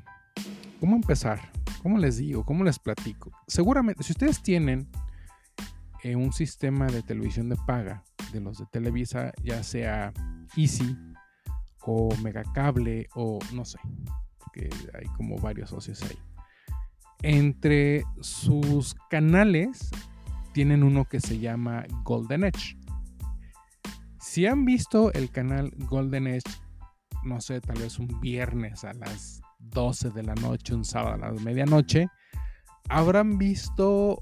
[0.79, 1.51] ¿cómo empezar?
[1.83, 2.45] ¿Cómo les digo?
[2.45, 3.31] ¿Cómo les platico?
[3.47, 4.87] Seguramente, si ustedes tienen
[6.03, 10.13] eh, un sistema de televisión de paga de los de Televisa, ya sea
[10.55, 10.95] Easy
[11.81, 13.79] o Megacable o no sé,
[14.53, 16.17] que hay como varios socios ahí
[17.21, 19.91] entre sus canales
[20.53, 22.77] tienen uno que se llama Golden Edge.
[24.19, 26.49] Si han visto el canal Golden Edge,
[27.23, 31.31] no sé, tal vez un viernes a las 12 de la noche, un sábado a
[31.31, 32.07] la medianoche,
[32.89, 34.21] habrán visto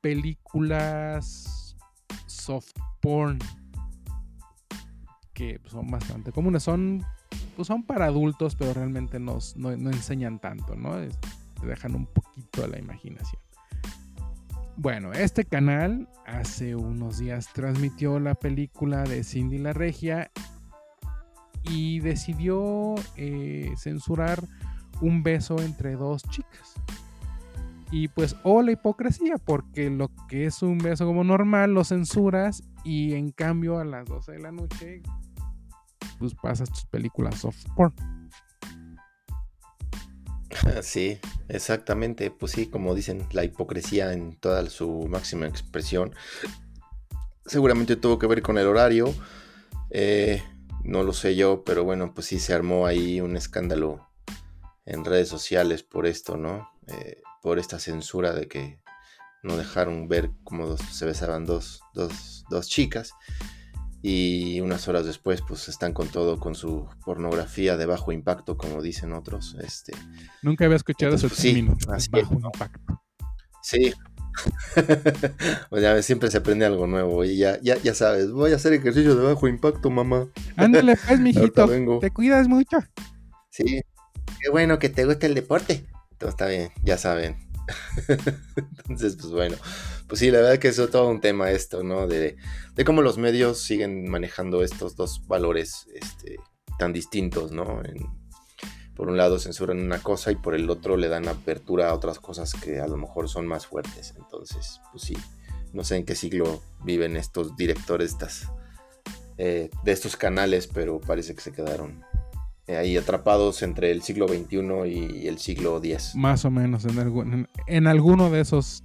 [0.00, 1.76] películas
[2.26, 3.38] soft porn
[5.32, 6.62] que son bastante comunes.
[6.62, 7.04] Son,
[7.56, 10.96] pues son para adultos, pero realmente no, no enseñan tanto, ¿no?
[11.60, 13.40] te dejan un poquito a la imaginación.
[14.76, 20.30] Bueno, este canal hace unos días transmitió la película de Cindy la Regia
[21.64, 24.42] y decidió eh, censurar
[25.02, 26.74] un beso entre dos chicas.
[27.90, 32.62] Y pues, oh la hipocresía, porque lo que es un beso como normal lo censuras
[32.84, 35.02] y en cambio a las 12 de la noche,
[36.18, 37.94] pues pasas tus películas soft porn.
[40.82, 41.18] Sí,
[41.48, 42.30] exactamente.
[42.30, 46.14] Pues sí, como dicen, la hipocresía en toda su máxima expresión.
[47.46, 49.12] Seguramente tuvo que ver con el horario.
[49.90, 50.42] Eh,
[50.84, 54.08] no lo sé yo, pero bueno, pues sí se armó ahí un escándalo
[54.84, 56.70] en redes sociales por esto, ¿no?
[56.86, 58.80] Eh, por esta censura de que
[59.42, 63.12] no dejaron ver cómo se besaban dos, dos, dos chicas
[64.02, 68.80] y unas horas después pues están con todo con su pornografía de bajo impacto como
[68.80, 69.92] dicen otros este
[70.42, 71.76] nunca había escuchado ese pues, término
[72.10, 73.02] bajo impacto.
[73.62, 73.92] Sí.
[75.70, 78.72] Pues ya siempre se aprende algo nuevo y ya, ya, ya sabes voy a hacer
[78.72, 80.28] ejercicio de bajo impacto mamá.
[80.56, 82.78] Ándale pues mijito te cuidas mucho.
[83.50, 83.82] Sí
[84.40, 85.84] qué bueno que te guste el deporte
[86.28, 87.50] está bien ya saben
[88.88, 89.56] Entonces, pues bueno,
[90.08, 92.06] pues sí, la verdad que es todo un tema esto, ¿no?
[92.06, 92.36] De,
[92.84, 96.38] cómo los medios siguen manejando estos dos valores este,
[96.78, 97.82] tan distintos, ¿no?
[98.96, 102.18] por un lado censuran una cosa y por el otro le dan apertura a otras
[102.18, 104.12] cosas que a lo mejor son más fuertes.
[104.18, 105.16] Entonces, pues sí,
[105.72, 108.14] no sé en qué siglo viven estos directores
[109.38, 112.04] eh, de estos canales, pero parece que se quedaron
[112.76, 116.12] ahí atrapados entre el siglo XXI y el siglo X.
[116.14, 118.82] Más o menos, en, en, alguno de esos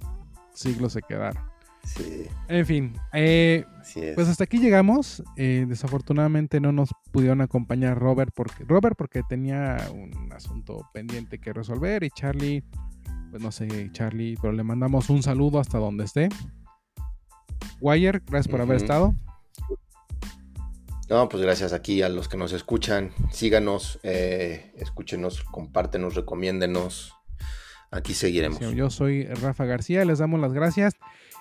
[0.54, 1.42] siglos se quedaron.
[1.84, 2.26] Sí.
[2.48, 3.64] En fin, eh,
[4.14, 5.22] pues hasta aquí llegamos.
[5.36, 11.52] Eh, desafortunadamente no nos pudieron acompañar Robert porque, Robert porque tenía un asunto pendiente que
[11.52, 12.64] resolver y Charlie,
[13.30, 16.28] pues no sé, Charlie, pero le mandamos un saludo hasta donde esté.
[17.80, 19.14] Wire, gracias por haber estado.
[21.08, 23.12] No, pues gracias aquí a los que nos escuchan.
[23.30, 27.12] Síganos, eh, escúchenos, compártenos, recomiéndenos.
[27.90, 28.58] Aquí seguiremos.
[28.74, 30.94] yo soy Rafa García, les damos las gracias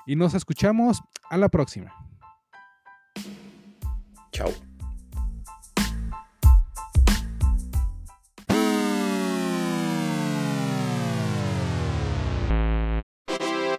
[0.05, 1.93] y nos escuchamos a la próxima.
[4.31, 4.51] Chao.